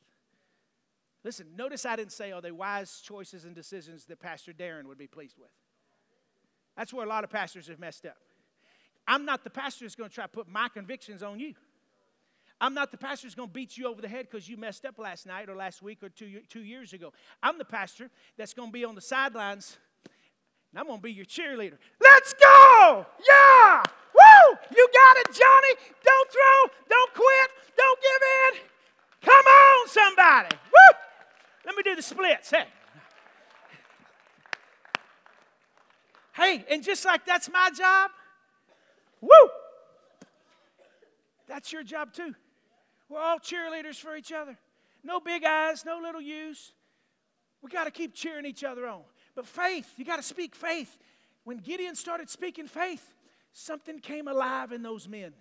Listen, 1.24 1.46
notice 1.56 1.84
I 1.84 1.96
didn't 1.96 2.12
say, 2.12 2.32
are 2.32 2.40
they 2.40 2.52
wise 2.52 3.00
choices 3.02 3.44
and 3.44 3.54
decisions 3.54 4.04
that 4.06 4.20
Pastor 4.20 4.52
Darren 4.52 4.84
would 4.84 4.98
be 4.98 5.06
pleased 5.06 5.38
with? 5.38 5.50
That's 6.76 6.92
where 6.92 7.04
a 7.04 7.08
lot 7.08 7.24
of 7.24 7.30
pastors 7.30 7.68
have 7.68 7.78
messed 7.78 8.06
up. 8.06 8.16
I'm 9.08 9.24
not 9.24 9.44
the 9.44 9.50
pastor 9.50 9.84
that's 9.84 9.94
going 9.94 10.10
to 10.10 10.14
try 10.14 10.24
to 10.24 10.30
put 10.30 10.48
my 10.48 10.68
convictions 10.68 11.22
on 11.22 11.38
you. 11.38 11.54
I'm 12.60 12.74
not 12.74 12.90
the 12.90 12.96
pastor 12.96 13.26
that's 13.26 13.34
going 13.34 13.48
to 13.48 13.52
beat 13.52 13.76
you 13.76 13.86
over 13.86 14.00
the 14.00 14.08
head 14.08 14.28
because 14.30 14.48
you 14.48 14.56
messed 14.56 14.84
up 14.84 14.98
last 14.98 15.26
night 15.26 15.48
or 15.48 15.56
last 15.56 15.82
week 15.82 16.02
or 16.02 16.08
two, 16.08 16.40
two 16.48 16.62
years 16.62 16.92
ago. 16.92 17.12
I'm 17.42 17.58
the 17.58 17.64
pastor 17.64 18.10
that's 18.36 18.54
going 18.54 18.68
to 18.68 18.72
be 18.72 18.84
on 18.84 18.94
the 18.94 19.00
sidelines 19.00 19.78
and 20.70 20.80
I'm 20.80 20.86
going 20.86 20.98
to 20.98 21.02
be 21.02 21.12
your 21.12 21.24
cheerleader. 21.24 21.78
Let's 22.00 22.34
go! 22.34 23.06
Yeah! 23.28 23.82
You 24.74 24.88
got 24.92 25.16
it, 25.18 25.26
Johnny. 25.32 25.74
Don't 26.04 26.30
throw. 26.30 26.70
Don't 26.88 27.14
quit. 27.14 27.50
Don't 27.76 28.00
give 28.00 28.22
in. 28.54 28.60
Come 29.22 29.46
on, 29.46 29.88
somebody. 29.88 30.56
Woo! 30.66 30.96
Let 31.64 31.74
me 31.74 31.82
do 31.82 31.96
the 31.96 32.02
splits. 32.02 32.50
Hey. 32.50 32.66
Hey, 36.36 36.64
and 36.70 36.82
just 36.82 37.04
like 37.04 37.24
that's 37.24 37.50
my 37.50 37.70
job, 37.76 38.10
woo! 39.22 39.30
That's 41.48 41.72
your 41.72 41.82
job 41.82 42.12
too. 42.12 42.34
We're 43.08 43.20
all 43.20 43.38
cheerleaders 43.38 43.96
for 43.96 44.16
each 44.16 44.32
other. 44.32 44.58
No 45.02 45.18
big 45.18 45.44
eyes, 45.44 45.84
no 45.86 45.98
little 45.98 46.20
U's. 46.20 46.72
We 47.62 47.70
got 47.70 47.84
to 47.84 47.90
keep 47.90 48.14
cheering 48.14 48.44
each 48.44 48.64
other 48.64 48.86
on. 48.86 49.00
But 49.34 49.46
faith, 49.46 49.90
you 49.96 50.04
got 50.04 50.16
to 50.16 50.22
speak 50.22 50.54
faith. 50.54 50.98
When 51.44 51.58
Gideon 51.58 51.94
started 51.94 52.28
speaking 52.28 52.66
faith, 52.66 53.14
something 53.56 53.98
came 54.00 54.28
alive 54.28 54.70
in 54.70 54.82
those 54.82 55.08
men. 55.08 55.32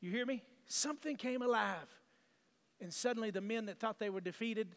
You 0.00 0.10
hear 0.10 0.24
me? 0.24 0.42
Something 0.66 1.16
came 1.16 1.42
alive. 1.42 1.88
And 2.80 2.94
suddenly 2.94 3.30
the 3.30 3.40
men 3.40 3.66
that 3.66 3.80
thought 3.80 3.98
they 3.98 4.10
were 4.10 4.20
defeated, 4.20 4.68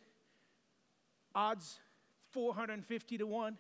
odds 1.36 1.80
450 2.32 3.18
to 3.20 3.28
1, 3.28 3.58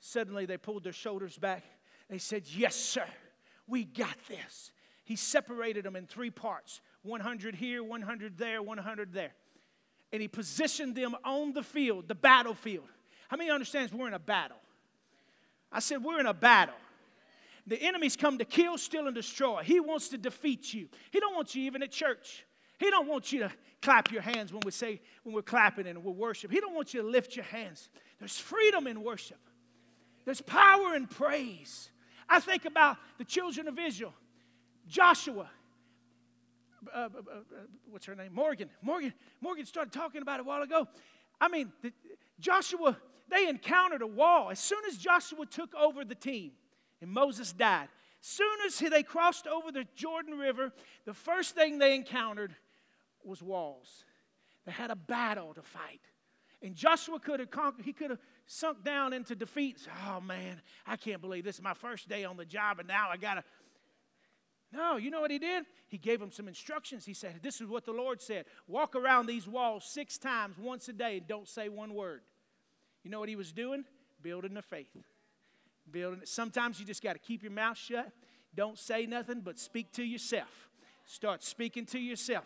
suddenly 0.00 0.46
they 0.46 0.56
pulled 0.56 0.84
their 0.84 0.92
shoulders 0.92 1.36
back. 1.36 1.62
They 2.08 2.18
said, 2.18 2.44
Yes, 2.46 2.74
sir, 2.74 3.06
we 3.66 3.84
got 3.84 4.16
this. 4.28 4.70
He 5.04 5.16
separated 5.16 5.84
them 5.84 5.96
in 5.96 6.06
three 6.06 6.30
parts 6.30 6.80
100 7.02 7.54
here, 7.54 7.84
100 7.84 8.38
there, 8.38 8.62
100 8.62 9.12
there. 9.12 9.32
And 10.10 10.22
he 10.22 10.28
positioned 10.28 10.94
them 10.94 11.14
on 11.24 11.52
the 11.52 11.62
field, 11.62 12.08
the 12.08 12.14
battlefield. 12.14 12.86
How 13.28 13.36
many 13.36 13.50
understands 13.50 13.92
we're 13.92 14.08
in 14.08 14.14
a 14.14 14.18
battle? 14.18 14.56
I 15.70 15.80
said, 15.80 16.02
We're 16.02 16.20
in 16.20 16.26
a 16.26 16.34
battle. 16.34 16.76
The 17.66 17.80
enemy's 17.82 18.16
come 18.16 18.38
to 18.38 18.44
kill, 18.44 18.76
steal, 18.76 19.06
and 19.06 19.14
destroy. 19.14 19.62
He 19.62 19.80
wants 19.80 20.08
to 20.08 20.18
defeat 20.18 20.74
you. 20.74 20.88
He 21.10 21.20
don't 21.20 21.34
want 21.34 21.54
you 21.54 21.62
even 21.64 21.82
at 21.82 21.90
church. 21.90 22.44
He 22.78 22.90
don't 22.90 23.08
want 23.08 23.32
you 23.32 23.40
to 23.40 23.52
clap 23.80 24.10
your 24.10 24.22
hands 24.22 24.52
when 24.52 24.62
we 24.64 24.70
say 24.70 25.00
when 25.22 25.34
we're 25.34 25.42
clapping 25.42 25.86
and 25.86 26.04
we're 26.04 26.12
worship. 26.12 26.50
He 26.50 26.60
don't 26.60 26.74
want 26.74 26.92
you 26.92 27.02
to 27.02 27.08
lift 27.08 27.36
your 27.36 27.44
hands. 27.44 27.88
There's 28.18 28.38
freedom 28.38 28.86
in 28.86 29.02
worship. 29.02 29.38
There's 30.24 30.40
power 30.40 30.94
in 30.94 31.06
praise. 31.06 31.90
I 32.28 32.40
think 32.40 32.64
about 32.64 32.96
the 33.18 33.24
children 33.24 33.68
of 33.68 33.78
Israel. 33.78 34.14
Joshua, 34.86 35.48
uh, 36.92 36.98
uh, 36.98 37.06
uh, 37.06 37.40
what's 37.90 38.06
her 38.06 38.14
name? 38.14 38.34
Morgan. 38.34 38.68
Morgan. 38.82 39.12
Morgan 39.40 39.66
started 39.66 39.92
talking 39.92 40.22
about 40.22 40.40
it 40.40 40.42
a 40.42 40.44
while 40.44 40.62
ago. 40.62 40.88
I 41.40 41.48
mean, 41.48 41.72
the, 41.82 41.92
Joshua, 42.40 42.96
they 43.28 43.48
encountered 43.48 44.02
a 44.02 44.06
wall. 44.06 44.50
As 44.50 44.58
soon 44.58 44.84
as 44.86 44.96
Joshua 44.96 45.46
took 45.46 45.74
over 45.74 46.04
the 46.04 46.14
team, 46.14 46.52
and 47.00 47.10
Moses 47.10 47.52
died. 47.52 47.88
Soon 48.20 48.56
as 48.66 48.78
they 48.78 49.02
crossed 49.02 49.46
over 49.46 49.70
the 49.70 49.84
Jordan 49.94 50.38
River, 50.38 50.72
the 51.04 51.14
first 51.14 51.54
thing 51.54 51.78
they 51.78 51.94
encountered 51.94 52.54
was 53.22 53.42
walls. 53.42 54.04
They 54.64 54.72
had 54.72 54.90
a 54.90 54.96
battle 54.96 55.52
to 55.54 55.62
fight. 55.62 56.00
And 56.62 56.74
Joshua 56.74 57.20
could 57.20 57.40
have 57.40 57.50
conquered, 57.50 57.84
he 57.84 57.92
could 57.92 58.10
have 58.10 58.20
sunk 58.46 58.82
down 58.82 59.12
into 59.12 59.34
defeat. 59.34 59.86
Oh 60.08 60.20
man, 60.20 60.62
I 60.86 60.96
can't 60.96 61.20
believe 61.20 61.44
this 61.44 61.56
is 61.56 61.62
my 61.62 61.74
first 61.74 62.08
day 62.08 62.24
on 62.24 62.38
the 62.38 62.46
job, 62.46 62.78
and 62.78 62.88
now 62.88 63.08
I 63.10 63.18
gotta. 63.18 63.44
No, 64.72 64.96
you 64.96 65.10
know 65.10 65.20
what 65.20 65.30
he 65.30 65.38
did? 65.38 65.66
He 65.86 65.98
gave 65.98 66.18
them 66.18 66.32
some 66.32 66.48
instructions. 66.48 67.04
He 67.04 67.14
said, 67.14 67.40
This 67.42 67.60
is 67.60 67.68
what 67.68 67.84
the 67.84 67.92
Lord 67.92 68.20
said 68.20 68.46
walk 68.66 68.96
around 68.96 69.26
these 69.26 69.46
walls 69.46 69.84
six 69.84 70.16
times, 70.16 70.56
once 70.58 70.88
a 70.88 70.92
day, 70.92 71.18
and 71.18 71.28
don't 71.28 71.46
say 71.46 71.68
one 71.68 71.94
word. 71.94 72.22
You 73.02 73.10
know 73.10 73.20
what 73.20 73.28
he 73.28 73.36
was 73.36 73.52
doing? 73.52 73.84
Building 74.22 74.54
the 74.54 74.62
faith. 74.62 74.96
Building 75.90 76.20
it. 76.22 76.28
Sometimes 76.28 76.80
you 76.80 76.86
just 76.86 77.02
got 77.02 77.12
to 77.12 77.18
keep 77.18 77.42
your 77.42 77.52
mouth 77.52 77.76
shut. 77.76 78.10
Don't 78.54 78.78
say 78.78 79.06
nothing, 79.06 79.40
but 79.40 79.58
speak 79.58 79.92
to 79.92 80.02
yourself. 80.02 80.70
Start 81.04 81.42
speaking 81.42 81.84
to 81.86 81.98
yourself. 81.98 82.44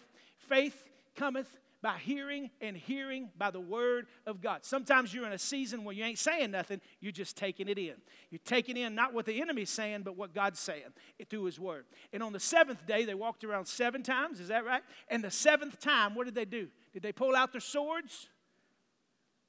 Faith 0.49 0.85
cometh 1.15 1.59
by 1.81 1.97
hearing 1.99 2.51
and 2.61 2.77
hearing 2.77 3.31
by 3.39 3.51
the 3.51 3.61
word 3.61 4.07
of 4.27 4.41
God. 4.41 4.65
Sometimes 4.65 5.15
you're 5.15 5.27
in 5.27 5.33
a 5.33 5.39
season 5.39 5.85
where 5.85 5.95
you 5.95 6.03
ain't 6.03 6.19
saying 6.19 6.51
nothing, 6.51 6.81
you're 7.01 7.13
just 7.13 7.37
taking 7.37 7.69
it 7.69 7.79
in. 7.79 7.95
You're 8.31 8.41
taking 8.45 8.77
in 8.77 8.95
not 8.95 9.15
what 9.15 9.27
the 9.27 9.41
enemy's 9.41 9.71
saying, 9.71 10.03
but 10.03 10.17
what 10.17 10.35
God's 10.35 10.59
saying 10.59 10.93
through 11.31 11.45
his 11.45 11.61
word. 11.61 11.85
And 12.13 12.23
on 12.23 12.33
the 12.33 12.41
seventh 12.41 12.85
day, 12.87 13.05
they 13.05 13.15
walked 13.15 13.45
around 13.45 13.67
seven 13.67 14.03
times, 14.03 14.41
is 14.41 14.49
that 14.49 14.65
right? 14.65 14.83
And 15.09 15.23
the 15.23 15.31
seventh 15.31 15.79
time, 15.79 16.15
what 16.17 16.25
did 16.25 16.35
they 16.35 16.45
do? 16.45 16.69
Did 16.93 17.03
they 17.03 17.13
pull 17.13 17.37
out 17.37 17.53
their 17.53 17.61
swords? 17.61 18.29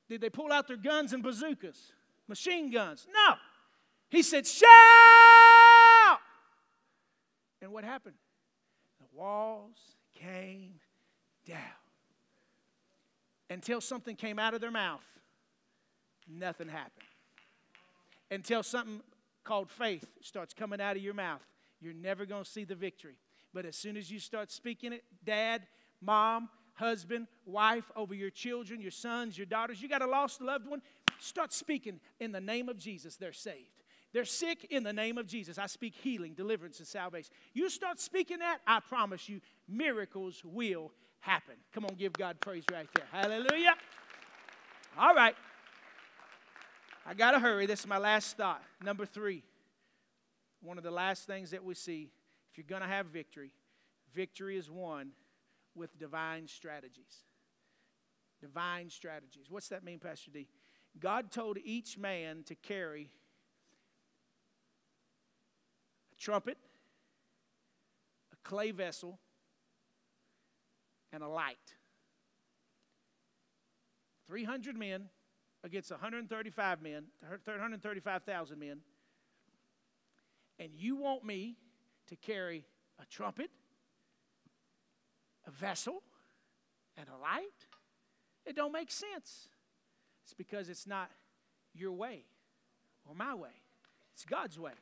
Did 0.08 0.22
they 0.22 0.30
pull 0.30 0.52
out 0.52 0.68
their 0.68 0.78
guns 0.78 1.14
and 1.14 1.24
bazookas? 1.24 1.94
Machine 2.28 2.70
guns? 2.70 3.08
No. 3.12 3.36
He 4.10 4.24
said, 4.24 4.48
Shout! 4.48 4.70
And 7.62 7.72
what 7.72 7.84
happened? 7.84 8.16
The 9.00 9.18
walls 9.18 9.78
came 10.16 10.80
down 11.46 11.58
until 13.50 13.82
something 13.82 14.16
came 14.16 14.40
out 14.40 14.54
of 14.54 14.62
their 14.62 14.72
mouth, 14.72 15.04
nothing 16.28 16.68
happened. 16.68 17.06
Until 18.32 18.62
something 18.62 19.02
called 19.44 19.72
faith 19.72 20.06
starts 20.22 20.54
coming 20.54 20.80
out 20.80 20.96
of 20.96 21.02
your 21.02 21.16
mouth, 21.16 21.42
you're 21.82 21.94
never 21.94 22.26
going 22.26 22.44
to 22.44 22.50
see 22.50 22.64
the 22.64 22.76
victory. 22.76 23.16
But 23.54 23.66
as 23.66 23.76
soon 23.76 23.98
as 23.98 24.12
you 24.12 24.20
start 24.20 24.52
speaking 24.52 24.94
it, 24.94 25.04
dad, 25.26 25.64
mom, 26.02 26.50
husband, 26.76 27.28
wife, 27.46 27.90
over 27.96 28.14
your 28.14 28.30
children, 28.30 28.80
your 28.80 28.92
sons, 28.92 29.38
your 29.38 29.48
daughters, 29.48 29.82
you 29.82 29.90
got 29.90 30.04
a 30.04 30.08
lost 30.08 30.42
loved 30.42 30.68
one, 30.68 30.82
start 31.20 31.52
speaking 31.52 32.00
in 32.20 32.32
the 32.32 32.42
name 32.42 32.70
of 32.70 32.78
Jesus, 32.78 33.16
they're 33.16 33.34
saved. 33.34 33.79
They're 34.12 34.26
sick 34.26 34.68
in 34.72 34.84
the 34.84 34.94
name 34.94 35.18
of 35.18 35.28
Jesus. 35.28 35.58
I 35.58 35.68
speak 35.68 35.94
healing, 35.94 36.34
deliverance, 36.34 36.80
and 36.80 36.88
salvation. 36.88 37.32
You 37.54 37.70
start 37.70 38.00
speaking 38.00 38.40
that, 38.40 38.60
I 38.66 38.80
promise 38.80 39.30
you, 39.30 39.40
miracles 39.68 40.42
will 40.44 40.92
happen. 41.20 41.56
Come 41.74 41.86
on, 41.86 41.96
give 41.96 42.14
God 42.14 42.40
praise 42.40 42.64
right 42.72 42.88
there. 42.96 43.06
Hallelujah. 43.12 43.76
All 44.98 45.14
right. 45.14 45.36
I 47.06 47.14
got 47.14 47.32
to 47.32 47.40
hurry. 47.40 47.66
This 47.66 47.82
is 47.82 47.88
my 47.88 47.98
last 47.98 48.36
thought. 48.36 48.64
Number 48.84 49.06
three. 49.06 49.44
One 50.62 50.78
of 50.78 50.84
the 50.84 50.92
last 50.92 51.26
things 51.26 51.52
that 51.52 51.64
we 51.64 51.74
see 51.74 52.10
if 52.52 52.58
you're 52.58 52.66
going 52.68 52.82
to 52.82 52.88
have 52.88 53.06
victory, 53.08 53.52
victory 54.14 54.58
is 54.58 54.70
won 54.70 55.12
with 55.76 55.98
divine 55.98 56.48
strategies. 56.48 57.24
Divine 58.42 58.90
strategies. 58.90 59.46
What's 59.50 59.70
that 59.70 59.84
mean, 59.84 60.00
Pastor 60.00 60.32
D? 60.32 60.48
God 61.00 61.32
told 61.32 61.58
each 61.64 61.98
man 61.98 62.44
to 62.48 62.56
carry 62.56 63.10
trumpet, 66.20 66.58
a 68.32 68.48
clay 68.48 68.72
vessel, 68.72 69.20
and 71.12 71.24
a 71.24 71.28
light. 71.28 71.58
300 74.28 74.78
men 74.78 75.10
against 75.64 75.90
135 75.90 76.82
men, 76.82 77.06
135,000 77.22 78.60
men. 78.60 78.82
And 80.60 80.70
you 80.74 80.98
want 80.98 81.24
me 81.24 81.56
to 82.08 82.16
carry 82.16 82.66
a 83.02 83.06
trumpet, 83.06 83.50
a 85.48 85.52
vessel, 85.52 86.04
and 86.98 87.08
a 87.08 87.18
light? 87.18 87.66
It 88.46 88.56
don't 88.56 88.72
make 88.72 88.92
sense. 88.92 89.48
It's 90.26 90.34
because 90.34 90.70
it's 90.70 90.86
not 90.86 91.10
your 91.74 91.94
way 91.94 92.26
or 93.08 93.16
my 93.16 93.34
way. 93.34 93.50
It's 94.14 94.26
God's 94.26 94.60
way. 94.60 94.74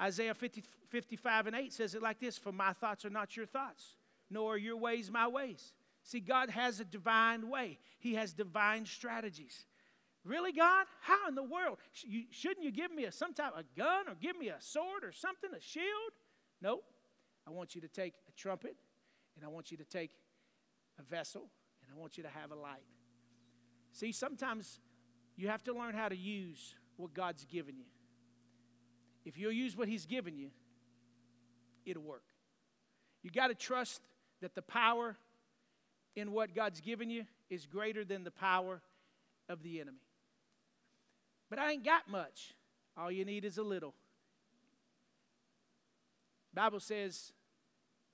Isaiah 0.00 0.34
50, 0.34 0.62
55 0.88 1.46
and 1.48 1.56
8 1.56 1.72
says 1.72 1.94
it 1.94 2.02
like 2.02 2.20
this 2.20 2.38
For 2.38 2.52
my 2.52 2.72
thoughts 2.72 3.04
are 3.04 3.10
not 3.10 3.36
your 3.36 3.46
thoughts, 3.46 3.96
nor 4.30 4.54
are 4.54 4.58
your 4.58 4.76
ways 4.76 5.10
my 5.10 5.26
ways. 5.26 5.72
See, 6.04 6.20
God 6.20 6.50
has 6.50 6.80
a 6.80 6.84
divine 6.84 7.50
way, 7.50 7.78
He 7.98 8.14
has 8.14 8.32
divine 8.32 8.86
strategies. 8.86 9.66
Really, 10.24 10.52
God? 10.52 10.86
How 11.00 11.28
in 11.28 11.34
the 11.34 11.42
world? 11.42 11.78
shouldn't 12.30 12.64
you 12.64 12.70
give 12.70 12.92
me 12.92 13.04
a, 13.04 13.12
some 13.12 13.32
type 13.32 13.52
of 13.56 13.64
gun 13.74 14.08
or 14.08 14.14
give 14.14 14.38
me 14.38 14.48
a 14.48 14.60
sword 14.60 15.02
or 15.02 15.12
something, 15.12 15.50
a 15.56 15.60
shield? 15.60 16.12
Nope. 16.60 16.84
I 17.46 17.50
want 17.50 17.74
you 17.74 17.80
to 17.80 17.88
take 17.88 18.14
a 18.28 18.32
trumpet 18.32 18.76
and 19.36 19.44
I 19.44 19.48
want 19.48 19.70
you 19.70 19.78
to 19.78 19.84
take 19.84 20.10
a 20.98 21.02
vessel 21.02 21.48
and 21.82 21.90
I 21.96 21.98
want 21.98 22.18
you 22.18 22.24
to 22.24 22.28
have 22.28 22.50
a 22.50 22.56
light. 22.56 22.84
See, 23.92 24.12
sometimes 24.12 24.80
you 25.36 25.48
have 25.48 25.62
to 25.64 25.72
learn 25.72 25.94
how 25.94 26.08
to 26.08 26.16
use 26.16 26.74
what 26.96 27.14
God's 27.14 27.44
given 27.44 27.78
you. 27.78 27.86
If 29.24 29.38
you'll 29.38 29.52
use 29.52 29.76
what 29.76 29.88
He's 29.88 30.06
given 30.06 30.36
you, 30.36 30.50
it'll 31.84 32.02
work. 32.02 32.24
You 33.22 33.30
got 33.30 33.48
to 33.48 33.54
trust 33.54 34.00
that 34.40 34.54
the 34.54 34.62
power 34.62 35.16
in 36.16 36.32
what 36.32 36.54
God's 36.54 36.80
given 36.80 37.10
you 37.10 37.24
is 37.50 37.66
greater 37.66 38.04
than 38.04 38.24
the 38.24 38.30
power 38.30 38.80
of 39.48 39.62
the 39.62 39.80
enemy. 39.80 39.98
But 41.50 41.58
I 41.58 41.72
ain't 41.72 41.84
got 41.84 42.08
much. 42.08 42.54
All 42.96 43.10
you 43.10 43.24
need 43.24 43.44
is 43.44 43.58
a 43.58 43.62
little. 43.62 43.94
Bible 46.54 46.80
says 46.80 47.32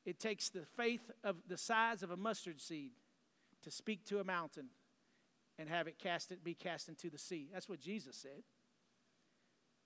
it 0.04 0.18
takes 0.18 0.50
the 0.50 0.64
faith 0.76 1.10
of 1.22 1.36
the 1.48 1.56
size 1.56 2.02
of 2.02 2.10
a 2.10 2.16
mustard 2.16 2.60
seed 2.60 2.92
to 3.62 3.70
speak 3.70 4.04
to 4.06 4.20
a 4.20 4.24
mountain 4.24 4.66
and 5.58 5.68
have 5.68 5.86
it 5.86 5.98
cast 5.98 6.30
it 6.32 6.44
be 6.44 6.54
cast 6.54 6.88
into 6.88 7.08
the 7.08 7.18
sea. 7.18 7.48
That's 7.52 7.68
what 7.68 7.80
Jesus 7.80 8.16
said. 8.16 8.42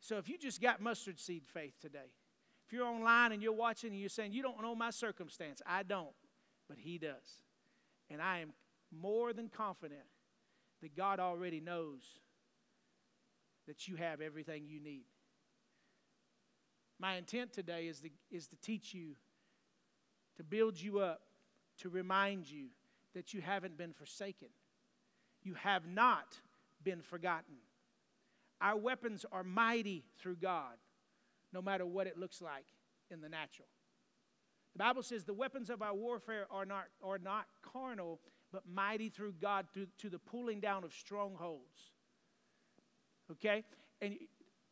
So 0.01 0.19
if 0.19 0.29
you 0.29 0.39
just 0.39 0.61
got 0.61 0.81
mustard 0.81 1.19
seed 1.19 1.45
faith 1.47 1.75
today, 1.81 2.13
if 2.67 2.73
you're 2.73 2.87
online 2.87 3.33
and 3.33 3.43
you're 3.43 3.53
watching 3.53 3.91
and 3.91 4.01
you're 4.01 4.09
saying, 4.09 4.33
You 4.33 4.43
don't 4.43 4.63
know 4.63 4.75
my 4.75 4.91
circumstance, 4.91 5.61
I 5.67 5.83
don't 5.83 6.15
but 6.69 6.79
He 6.79 6.99
does. 6.99 7.43
And 8.11 8.21
I 8.23 8.41
am 8.41 8.53
more 8.93 9.33
than 9.33 9.49
confident 9.49 10.07
that 10.83 10.97
God 10.97 11.19
already 11.19 11.61
knows 11.61 12.03
that 13.67 13.89
you 13.89 13.97
have 13.97 14.21
everything 14.21 14.65
you 14.67 14.81
need. 14.81 15.05
My 17.01 17.17
intent 17.17 17.53
today 17.53 17.87
is 17.87 18.01
to, 18.01 18.11
is 18.31 18.49
to 18.49 18.57
teach 18.57 18.95
you, 18.95 19.15
to 20.37 20.45
build 20.45 20.81
you 20.81 21.01
up, 21.01 21.21
to 21.81 21.89
remind 21.89 22.51
you 22.51 22.67
that 23.15 23.35
you 23.35 23.41
haven't 23.41 23.77
been 23.77 23.93
forsaken. 23.93 24.49
You 25.43 25.55
have 25.55 25.87
not 25.87 26.37
been 26.83 27.03
forgotten. 27.03 27.57
Our 28.61 28.77
weapons 28.77 29.25
are 29.31 29.45
mighty 29.45 30.05
through 30.19 30.37
God, 30.37 30.77
no 31.53 31.63
matter 31.63 31.87
what 31.87 32.07
it 32.07 32.19
looks 32.19 32.43
like 32.43 32.67
in 33.11 33.21
the 33.21 33.29
natural. 33.29 33.69
The 34.75 34.81
Bible 34.81 35.03
says 35.03 35.25
the 35.25 35.35
weapons 35.35 35.71
of 35.71 35.83
our 35.83 35.95
warfare 35.95 36.47
are 36.51 36.65
not, 36.65 36.85
are 37.03 37.19
not 37.19 37.47
carnal, 37.63 38.21
but 38.53 38.63
mighty 38.67 39.09
through 39.09 39.35
God 39.41 39.67
to, 39.75 39.87
to 39.99 40.09
the 40.09 40.19
pulling 40.19 40.61
down 40.61 40.85
of 40.85 40.93
strongholds. 40.93 41.93
Okay? 43.31 43.65
And 44.01 44.17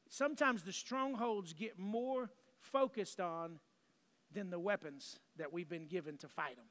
sometimes 0.08 0.62
the 0.62 0.72
strongholds 0.72 1.52
get 1.52 1.78
more 1.78 2.30
focused 2.60 3.20
on 3.20 3.58
than 4.32 4.50
the 4.50 4.58
weapons 4.58 5.18
that 5.36 5.52
we've 5.52 5.68
been 5.68 5.86
given 5.86 6.16
to 6.18 6.28
fight 6.28 6.56
them. 6.56 6.66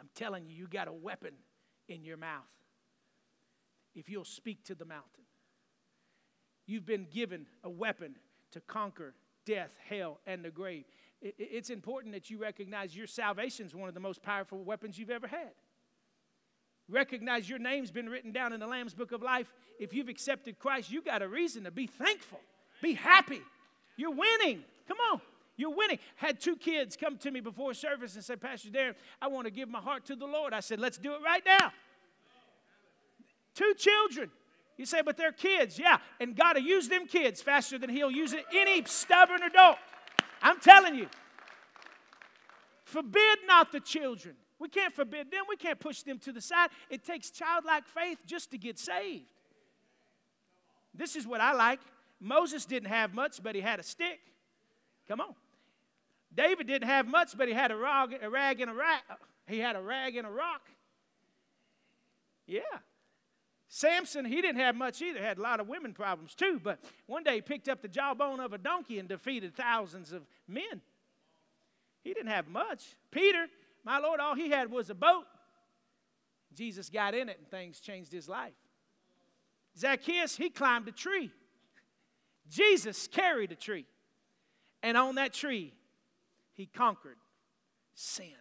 I'm 0.00 0.08
telling 0.14 0.46
you, 0.46 0.54
you 0.54 0.66
got 0.66 0.88
a 0.88 0.92
weapon 0.92 1.34
in 1.88 2.04
your 2.04 2.16
mouth 2.16 2.42
if 3.94 4.08
you'll 4.08 4.24
speak 4.24 4.64
to 4.64 4.74
the 4.74 4.84
mountain. 4.84 5.24
You've 6.70 6.86
been 6.86 7.06
given 7.12 7.46
a 7.64 7.70
weapon 7.70 8.16
to 8.52 8.60
conquer 8.60 9.14
death, 9.44 9.72
hell, 9.88 10.20
and 10.26 10.44
the 10.44 10.50
grave 10.50 10.84
it's 11.22 11.70
important 11.70 12.14
that 12.14 12.30
you 12.30 12.38
recognize 12.38 12.96
your 12.96 13.06
salvation 13.06 13.66
is 13.66 13.74
one 13.74 13.88
of 13.88 13.94
the 13.94 14.00
most 14.00 14.22
powerful 14.22 14.62
weapons 14.64 14.98
you've 14.98 15.10
ever 15.10 15.26
had. 15.26 15.50
Recognize 16.88 17.48
your 17.48 17.58
name's 17.58 17.90
been 17.90 18.08
written 18.08 18.32
down 18.32 18.52
in 18.52 18.60
the 18.60 18.66
Lamb's 18.66 18.94
Book 18.94 19.12
of 19.12 19.22
Life. 19.22 19.52
If 19.78 19.92
you've 19.92 20.08
accepted 20.08 20.58
Christ, 20.58 20.90
you 20.90 21.02
got 21.02 21.22
a 21.22 21.28
reason 21.28 21.64
to 21.64 21.70
be 21.70 21.86
thankful, 21.86 22.40
be 22.82 22.94
happy. 22.94 23.42
You're 23.96 24.14
winning. 24.14 24.64
Come 24.88 24.96
on. 25.12 25.20
You're 25.56 25.74
winning. 25.74 25.98
Had 26.16 26.40
two 26.40 26.56
kids 26.56 26.96
come 26.96 27.18
to 27.18 27.30
me 27.30 27.40
before 27.40 27.74
service 27.74 28.14
and 28.14 28.24
say, 28.24 28.34
Pastor 28.36 28.70
Darren, 28.70 28.94
I 29.20 29.28
want 29.28 29.44
to 29.44 29.50
give 29.50 29.68
my 29.68 29.80
heart 29.80 30.06
to 30.06 30.16
the 30.16 30.26
Lord. 30.26 30.54
I 30.54 30.60
said, 30.60 30.80
let's 30.80 30.96
do 30.96 31.12
it 31.12 31.20
right 31.22 31.42
now. 31.44 31.70
Two 33.54 33.74
children. 33.76 34.30
You 34.80 34.86
say, 34.86 35.02
but 35.02 35.18
they're 35.18 35.30
kids. 35.30 35.78
Yeah, 35.78 35.98
and 36.20 36.34
God 36.34 36.56
will 36.56 36.62
use 36.62 36.88
them 36.88 37.06
kids 37.06 37.42
faster 37.42 37.76
than 37.76 37.90
He'll 37.90 38.10
use 38.10 38.34
any 38.54 38.82
stubborn 38.86 39.42
adult. 39.42 39.76
I'm 40.40 40.58
telling 40.58 40.94
you. 40.94 41.06
Forbid 42.84 43.40
not 43.46 43.72
the 43.72 43.80
children. 43.80 44.36
We 44.58 44.70
can't 44.70 44.94
forbid 44.94 45.30
them. 45.30 45.42
We 45.50 45.56
can't 45.56 45.78
push 45.78 46.00
them 46.00 46.18
to 46.20 46.32
the 46.32 46.40
side. 46.40 46.70
It 46.88 47.04
takes 47.04 47.28
childlike 47.28 47.88
faith 47.88 48.20
just 48.24 48.52
to 48.52 48.58
get 48.58 48.78
saved. 48.78 49.26
This 50.94 51.14
is 51.14 51.26
what 51.26 51.42
I 51.42 51.52
like. 51.52 51.80
Moses 52.18 52.64
didn't 52.64 52.88
have 52.88 53.12
much, 53.12 53.42
but 53.42 53.54
he 53.54 53.60
had 53.60 53.80
a 53.80 53.82
stick. 53.82 54.20
Come 55.08 55.20
on. 55.20 55.34
David 56.34 56.66
didn't 56.66 56.88
have 56.88 57.06
much, 57.06 57.36
but 57.36 57.48
he 57.48 57.54
had 57.54 57.70
a 57.70 57.76
rag, 57.76 58.16
a 58.22 58.30
rag 58.30 58.62
and 58.62 58.70
a 58.70 58.74
rag. 58.74 59.02
He 59.46 59.58
had 59.58 59.76
a 59.76 59.82
rag 59.82 60.16
and 60.16 60.26
a 60.26 60.30
rock. 60.30 60.62
Yeah. 62.46 62.60
Samson, 63.72 64.24
he 64.24 64.42
didn't 64.42 64.60
have 64.60 64.74
much 64.74 65.00
either. 65.00 65.22
Had 65.22 65.38
a 65.38 65.42
lot 65.42 65.60
of 65.60 65.68
women 65.68 65.92
problems 65.92 66.34
too. 66.34 66.60
But 66.62 66.80
one 67.06 67.22
day 67.22 67.36
he 67.36 67.40
picked 67.40 67.68
up 67.68 67.80
the 67.80 67.88
jawbone 67.88 68.40
of 68.40 68.52
a 68.52 68.58
donkey 68.58 68.98
and 68.98 69.08
defeated 69.08 69.54
thousands 69.54 70.10
of 70.10 70.22
men. 70.48 70.82
He 72.02 72.12
didn't 72.12 72.32
have 72.32 72.48
much. 72.48 72.96
Peter, 73.12 73.46
my 73.84 73.98
Lord, 73.98 74.18
all 74.18 74.34
he 74.34 74.50
had 74.50 74.72
was 74.72 74.90
a 74.90 74.94
boat. 74.94 75.24
Jesus 76.52 76.90
got 76.90 77.14
in 77.14 77.28
it 77.28 77.38
and 77.38 77.48
things 77.48 77.78
changed 77.78 78.10
his 78.10 78.28
life. 78.28 78.54
Zacchaeus, 79.78 80.36
he 80.36 80.50
climbed 80.50 80.88
a 80.88 80.92
tree. 80.92 81.30
Jesus 82.50 83.06
carried 83.06 83.52
a 83.52 83.56
tree. 83.56 83.86
And 84.82 84.96
on 84.96 85.14
that 85.14 85.32
tree, 85.32 85.72
he 86.54 86.66
conquered 86.66 87.18
sin. 87.94 88.34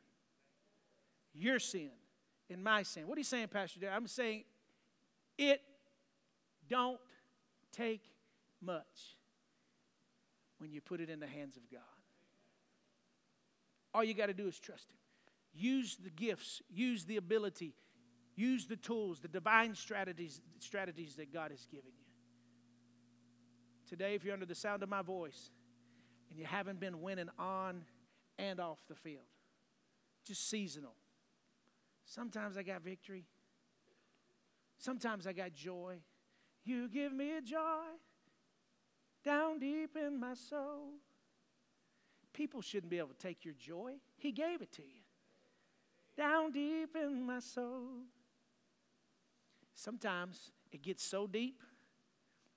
Your 1.36 1.60
sin 1.60 1.92
and 2.50 2.64
my 2.64 2.82
sin. 2.82 3.08
What 3.08 3.16
are 3.16 3.20
you 3.20 3.26
saying, 3.26 3.50
Pastor 3.50 3.80
I'm 3.94 4.08
saying 4.08 4.46
it 5.40 5.62
don't 6.70 7.00
take 7.72 8.04
much 8.62 9.18
when 10.60 10.72
you 10.72 10.82
put 10.82 11.00
it 11.00 11.10
in 11.10 11.20
the 11.20 11.28
hands 11.28 11.56
of 11.56 11.64
God. 11.72 11.82
All 13.94 14.04
you 14.04 14.14
got 14.14 14.28
to 14.28 14.34
do 14.34 14.48
is 14.48 14.60
trust 14.60 14.92
Him. 14.92 14.98
Use 15.54 15.98
the 16.04 16.12
gifts, 16.12 16.62
use 16.70 17.06
the 17.06 17.18
ability, 17.18 17.74
use 18.36 18.68
the 18.68 18.76
tools, 18.76 19.20
the 19.20 19.28
divine 19.28 19.74
strategies, 19.74 20.42
strategies 20.60 21.16
that 21.16 21.34
God 21.34 21.52
has 21.52 21.66
given 21.66 21.92
you. 21.98 22.06
Today, 23.90 24.14
if 24.14 24.24
you're 24.24 24.34
under 24.34 24.46
the 24.46 24.54
sound 24.54 24.84
of 24.84 24.90
my 24.90 25.02
voice 25.02 25.50
and 26.30 26.38
you 26.38 26.46
haven't 26.46 26.80
been 26.80 27.02
winning 27.02 27.30
on 27.40 27.82
and 28.38 28.60
off 28.60 28.80
the 28.88 28.96
field, 28.96 29.24
just 30.28 30.48
seasonal. 30.48 30.94
Sometimes 32.06 32.58
I 32.58 32.64
got 32.64 32.84
victory, 32.84 33.26
sometimes 34.80 35.28
I 35.28 35.34
got 35.34 35.54
joy. 35.54 35.98
You 36.66 36.90
give 36.90 37.14
me 37.14 37.38
a 37.38 37.42
joy 37.42 37.86
down 39.24 39.60
deep 39.60 39.96
in 39.96 40.20
my 40.20 40.34
soul. 40.34 40.94
People 42.34 42.62
shouldn't 42.62 42.90
be 42.90 42.98
able 42.98 43.10
to 43.10 43.18
take 43.18 43.46
your 43.46 43.54
joy. 43.54 43.94
He 44.18 44.32
gave 44.32 44.62
it 44.62 44.72
to 44.74 44.82
you. 44.82 45.04
Down 46.18 46.52
deep 46.52 46.96
in 46.96 47.26
my 47.26 47.40
soul. 47.40 48.04
Sometimes 49.74 50.52
it 50.72 50.82
gets 50.82 51.04
so 51.04 51.28
deep, 51.28 51.62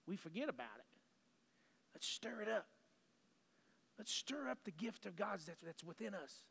we 0.06 0.16
forget 0.16 0.48
about 0.48 0.78
it. 0.78 0.85
Let's 1.94 2.06
stir 2.06 2.42
it 2.42 2.48
up. 2.48 2.66
Let's 3.98 4.12
stir 4.12 4.48
up 4.48 4.58
the 4.64 4.72
gift 4.72 5.06
of 5.06 5.14
God 5.14 5.40
that's, 5.46 5.61
that's 5.64 5.85
within 5.85 6.14
us. 6.14 6.42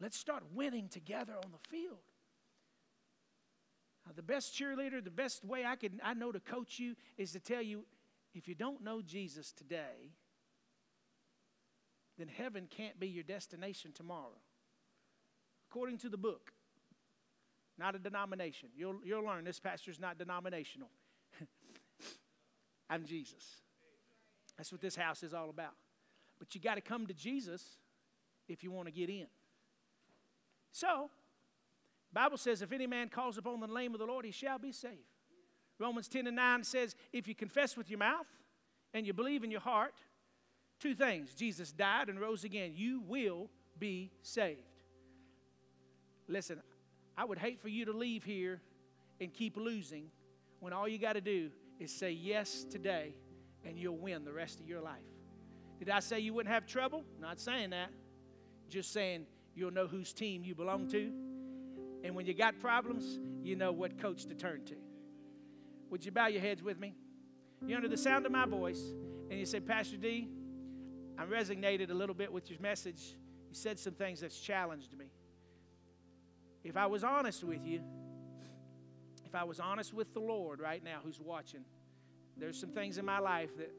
Let's 0.00 0.18
start 0.18 0.42
winning 0.52 0.88
together 0.88 1.34
on 1.42 1.50
the 1.52 1.68
field. 1.68 2.02
Now, 4.06 4.12
the 4.14 4.22
best 4.22 4.54
cheerleader, 4.54 5.02
the 5.02 5.10
best 5.10 5.44
way 5.44 5.64
I 5.64 5.76
can 5.76 6.00
I 6.02 6.14
know 6.14 6.32
to 6.32 6.40
coach 6.40 6.78
you 6.78 6.94
is 7.16 7.32
to 7.32 7.40
tell 7.40 7.62
you 7.62 7.84
if 8.34 8.48
you 8.48 8.54
don't 8.54 8.82
know 8.82 9.00
Jesus 9.00 9.52
today, 9.52 10.12
then 12.18 12.28
heaven 12.28 12.66
can't 12.68 12.98
be 12.98 13.08
your 13.08 13.24
destination 13.24 13.92
tomorrow. 13.92 14.38
According 15.70 15.98
to 15.98 16.08
the 16.08 16.16
book, 16.16 16.52
not 17.78 17.94
a 17.94 17.98
denomination. 17.98 18.68
You'll, 18.76 19.00
you'll 19.04 19.24
learn 19.24 19.44
this 19.44 19.58
pastor's 19.58 19.98
not 19.98 20.18
denominational. 20.18 20.88
I'm 22.90 23.04
Jesus. 23.04 23.44
That's 24.56 24.70
what 24.70 24.80
this 24.80 24.94
house 24.94 25.22
is 25.22 25.34
all 25.34 25.50
about. 25.50 25.74
But 26.38 26.54
you 26.54 26.60
got 26.60 26.76
to 26.76 26.80
come 26.80 27.06
to 27.06 27.14
Jesus 27.14 27.62
if 28.48 28.62
you 28.62 28.70
want 28.70 28.86
to 28.86 28.92
get 28.92 29.08
in. 29.08 29.26
So, 30.70 31.10
Bible 32.14 32.38
says, 32.38 32.62
if 32.62 32.72
any 32.72 32.86
man 32.86 33.08
calls 33.08 33.36
upon 33.36 33.60
the 33.60 33.66
name 33.66 33.92
of 33.92 34.00
the 34.00 34.06
Lord, 34.06 34.24
he 34.24 34.30
shall 34.30 34.58
be 34.58 34.72
saved. 34.72 34.94
Romans 35.78 36.08
10 36.08 36.28
and 36.28 36.36
9 36.36 36.64
says, 36.64 36.94
if 37.12 37.26
you 37.26 37.34
confess 37.34 37.76
with 37.76 37.90
your 37.90 37.98
mouth 37.98 38.26
and 38.94 39.06
you 39.06 39.12
believe 39.12 39.42
in 39.42 39.50
your 39.50 39.60
heart 39.60 39.94
Two 40.80 40.94
things 40.94 41.34
Jesus 41.34 41.72
died 41.72 42.08
and 42.08 42.20
rose 42.20 42.44
again. 42.44 42.72
You 42.74 43.00
will 43.06 43.48
be 43.78 44.10
saved. 44.22 44.60
Listen, 46.28 46.60
I 47.16 47.24
would 47.24 47.38
hate 47.38 47.60
for 47.60 47.68
you 47.68 47.84
to 47.86 47.92
leave 47.92 48.24
here 48.24 48.60
and 49.20 49.32
keep 49.32 49.56
losing 49.56 50.10
when 50.60 50.72
all 50.72 50.88
you 50.88 50.98
got 50.98 51.14
to 51.14 51.20
do 51.20 51.50
is 51.78 51.90
say 51.92 52.10
yes 52.10 52.64
today 52.64 53.14
and 53.64 53.78
you'll 53.78 53.96
win 53.96 54.24
the 54.24 54.32
rest 54.32 54.60
of 54.60 54.68
your 54.68 54.80
life. 54.80 55.04
Did 55.78 55.90
I 55.90 56.00
say 56.00 56.20
you 56.20 56.34
wouldn't 56.34 56.52
have 56.52 56.66
trouble? 56.66 57.04
Not 57.20 57.40
saying 57.40 57.70
that. 57.70 57.90
Just 58.68 58.92
saying 58.92 59.26
you'll 59.54 59.72
know 59.72 59.86
whose 59.86 60.12
team 60.12 60.44
you 60.44 60.54
belong 60.54 60.88
to. 60.90 61.12
And 62.04 62.14
when 62.14 62.26
you 62.26 62.34
got 62.34 62.60
problems, 62.60 63.18
you 63.42 63.56
know 63.56 63.72
what 63.72 63.98
coach 63.98 64.26
to 64.26 64.34
turn 64.34 64.64
to. 64.66 64.76
Would 65.90 66.04
you 66.04 66.12
bow 66.12 66.26
your 66.26 66.42
heads 66.42 66.62
with 66.62 66.78
me? 66.78 66.94
You're 67.66 67.76
under 67.76 67.88
the 67.88 67.96
sound 67.96 68.26
of 68.26 68.32
my 68.32 68.44
voice, 68.44 68.82
and 69.30 69.40
you 69.40 69.46
say, 69.46 69.58
Pastor 69.58 69.96
D, 69.96 70.28
I'm 71.18 71.28
resonated 71.30 71.90
a 71.90 71.94
little 71.94 72.14
bit 72.14 72.30
with 72.30 72.50
your 72.50 72.60
message. 72.60 73.16
You 73.48 73.54
said 73.54 73.78
some 73.78 73.94
things 73.94 74.20
that's 74.20 74.38
challenged 74.38 74.96
me. 74.98 75.06
If 76.62 76.76
I 76.76 76.86
was 76.86 77.04
honest 77.04 77.42
with 77.42 77.64
you, 77.64 77.80
if 79.24 79.34
I 79.34 79.44
was 79.44 79.58
honest 79.58 79.94
with 79.94 80.12
the 80.12 80.20
Lord 80.20 80.60
right 80.60 80.84
now 80.84 80.98
who's 81.02 81.20
watching, 81.20 81.64
there's 82.36 82.60
some 82.60 82.70
things 82.70 82.98
in 82.98 83.04
my 83.06 83.18
life 83.18 83.56
that 83.56 83.72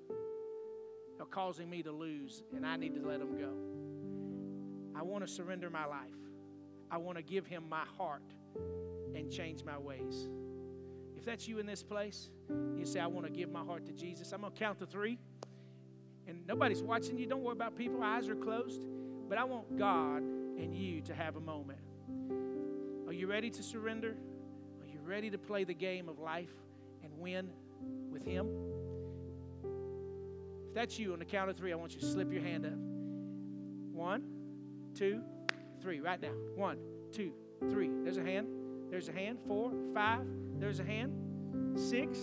are 1.20 1.26
causing 1.26 1.70
me 1.70 1.84
to 1.84 1.92
lose, 1.92 2.42
and 2.56 2.66
I 2.66 2.76
need 2.76 2.96
to 2.96 3.08
let 3.08 3.20
them 3.20 3.38
go. 3.38 5.00
I 5.00 5.04
want 5.04 5.26
to 5.26 5.32
surrender 5.32 5.70
my 5.70 5.86
life. 5.86 6.25
I 6.92 6.98
want 6.98 7.18
to 7.18 7.24
give 7.24 7.46
Him 7.46 7.64
my 7.70 7.84
heart 7.98 8.24
and 9.16 9.32
change 9.32 9.64
my 9.64 9.78
ways. 9.78 10.28
If 11.16 11.26
that's 11.26 11.48
you 11.48 11.60
in 11.60 11.66
this 11.66 11.84
place, 11.84 12.30
you 12.76 12.86
say, 12.86 13.00
I 13.00 13.08
want 13.08 13.26
to 13.26 13.32
give 13.32 13.52
my 13.52 13.64
heart 13.64 13.86
to 13.88 13.94
Jesus. 13.94 14.32
I'm 14.32 14.42
going 14.42 14.54
to 14.54 14.60
count 14.60 14.80
to 14.80 14.86
three 14.86 15.18
and 16.28 16.46
nobody's 16.48 16.82
watching 16.82 17.18
you. 17.18 17.28
Don't 17.28 17.44
worry 17.44 17.54
about 17.54 17.76
people. 17.76 18.02
Eyes 18.02 18.28
are 18.30 18.36
closed. 18.36 18.82
But 19.28 19.38
I 19.38 19.44
want 19.44 19.78
God 19.78 20.22
and 20.22 20.74
you 20.74 21.02
to 21.02 21.14
have 21.14 21.36
a 21.36 21.40
moment. 21.40 21.80
Are 23.08 23.14
you 23.14 23.28
ready 23.28 23.50
to 23.52 23.64
surrender? 23.64 24.16
Are 24.82 24.88
you 24.88 25.00
ready 25.04 25.30
to 25.30 25.38
play 25.38 25.64
the 25.64 25.74
game 25.74 26.10
of 26.10 26.20
life 26.20 26.54
and 27.04 27.12
win 27.18 27.50
with 28.12 28.24
Him? 28.24 28.50
If 30.68 30.74
that's 30.74 30.98
you, 31.00 31.14
on 31.14 31.20
the 31.20 31.26
count 31.26 31.50
of 31.50 31.58
three, 31.58 31.72
I 31.72 31.76
want 31.76 31.94
you 31.94 32.00
to 32.00 32.06
slip 32.06 32.32
your 32.32 32.42
hand 32.42 32.66
up. 32.66 32.74
One, 33.96 34.24
two, 34.96 35.22
three. 35.86 36.00
Right 36.00 36.20
now. 36.20 36.32
One, 36.56 36.80
two, 37.12 37.32
three. 37.70 37.92
There's 38.04 38.18
a 38.18 38.24
hand. 38.24 38.48
There's 38.90 39.08
a 39.08 39.12
hand. 39.12 39.38
Four, 39.48 39.72
five. 39.94 40.26
There's 40.58 40.80
a 40.80 40.84
hand. 40.84 41.14
Six. 41.76 42.18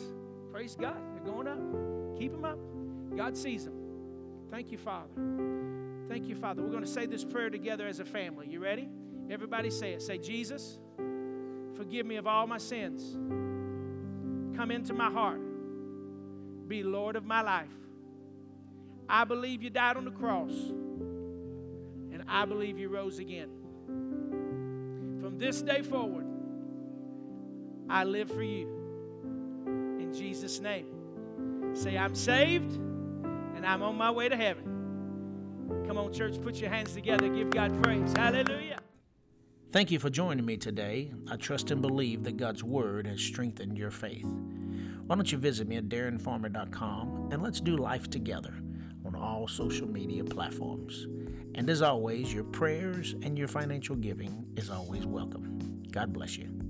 Praise 0.50 0.74
God. 0.74 0.96
They're 1.14 1.32
going 1.32 1.46
up. 1.46 2.18
Keep 2.18 2.32
them 2.32 2.44
up. 2.44 2.58
God 3.16 3.36
sees 3.36 3.64
them. 3.64 3.74
Thank 4.50 4.72
you, 4.72 4.78
Father. 4.78 5.14
Thank 6.08 6.26
you, 6.26 6.34
Father. 6.34 6.60
We're 6.60 6.72
going 6.72 6.82
to 6.82 6.90
say 6.90 7.06
this 7.06 7.24
prayer 7.24 7.50
together 7.50 7.86
as 7.86 8.00
a 8.00 8.04
family. 8.04 8.48
You 8.48 8.58
ready? 8.58 8.88
Everybody 9.30 9.70
say 9.70 9.92
it. 9.92 10.02
Say, 10.02 10.18
Jesus, 10.18 10.78
forgive 11.76 12.04
me 12.04 12.16
of 12.16 12.26
all 12.26 12.48
my 12.48 12.58
sins. 12.58 13.12
Come 14.56 14.72
into 14.72 14.92
my 14.92 15.08
heart. 15.08 15.40
Be 16.66 16.82
Lord 16.82 17.14
of 17.14 17.24
my 17.24 17.42
life. 17.42 17.70
I 19.08 19.22
believe 19.22 19.62
you 19.62 19.70
died 19.70 19.96
on 19.96 20.04
the 20.04 20.10
cross, 20.10 20.50
I 22.32 22.46
believe 22.46 22.78
you 22.78 22.88
rose 22.88 23.18
again. 23.18 23.50
From 25.20 25.36
this 25.38 25.60
day 25.60 25.82
forward, 25.82 26.24
I 27.90 28.04
live 28.04 28.30
for 28.30 28.42
you. 28.42 28.66
In 30.00 30.14
Jesus' 30.14 30.58
name. 30.58 30.86
Say, 31.74 31.98
I'm 31.98 32.14
saved 32.14 32.74
and 32.74 33.66
I'm 33.66 33.82
on 33.82 33.96
my 33.96 34.10
way 34.10 34.30
to 34.30 34.36
heaven. 34.36 34.64
Come 35.86 35.98
on, 35.98 36.10
church, 36.10 36.40
put 36.40 36.56
your 36.56 36.70
hands 36.70 36.94
together. 36.94 37.28
Give 37.28 37.50
God 37.50 37.82
praise. 37.82 38.14
Hallelujah. 38.16 38.78
Thank 39.70 39.90
you 39.90 39.98
for 39.98 40.08
joining 40.08 40.46
me 40.46 40.56
today. 40.56 41.12
I 41.30 41.36
trust 41.36 41.70
and 41.70 41.82
believe 41.82 42.24
that 42.24 42.38
God's 42.38 42.64
Word 42.64 43.06
has 43.06 43.20
strengthened 43.20 43.76
your 43.76 43.90
faith. 43.90 44.26
Why 45.06 45.16
don't 45.16 45.30
you 45.30 45.36
visit 45.36 45.68
me 45.68 45.76
at 45.76 45.90
darrenfarmer.com 45.90 47.28
and 47.30 47.42
let's 47.42 47.60
do 47.60 47.76
life 47.76 48.08
together 48.08 48.54
on 49.04 49.14
all 49.14 49.48
social 49.48 49.86
media 49.86 50.24
platforms. 50.24 51.06
And 51.54 51.68
as 51.68 51.82
always, 51.82 52.32
your 52.32 52.44
prayers 52.44 53.14
and 53.22 53.38
your 53.38 53.48
financial 53.48 53.96
giving 53.96 54.46
is 54.56 54.70
always 54.70 55.06
welcome. 55.06 55.82
God 55.90 56.12
bless 56.12 56.36
you. 56.36 56.61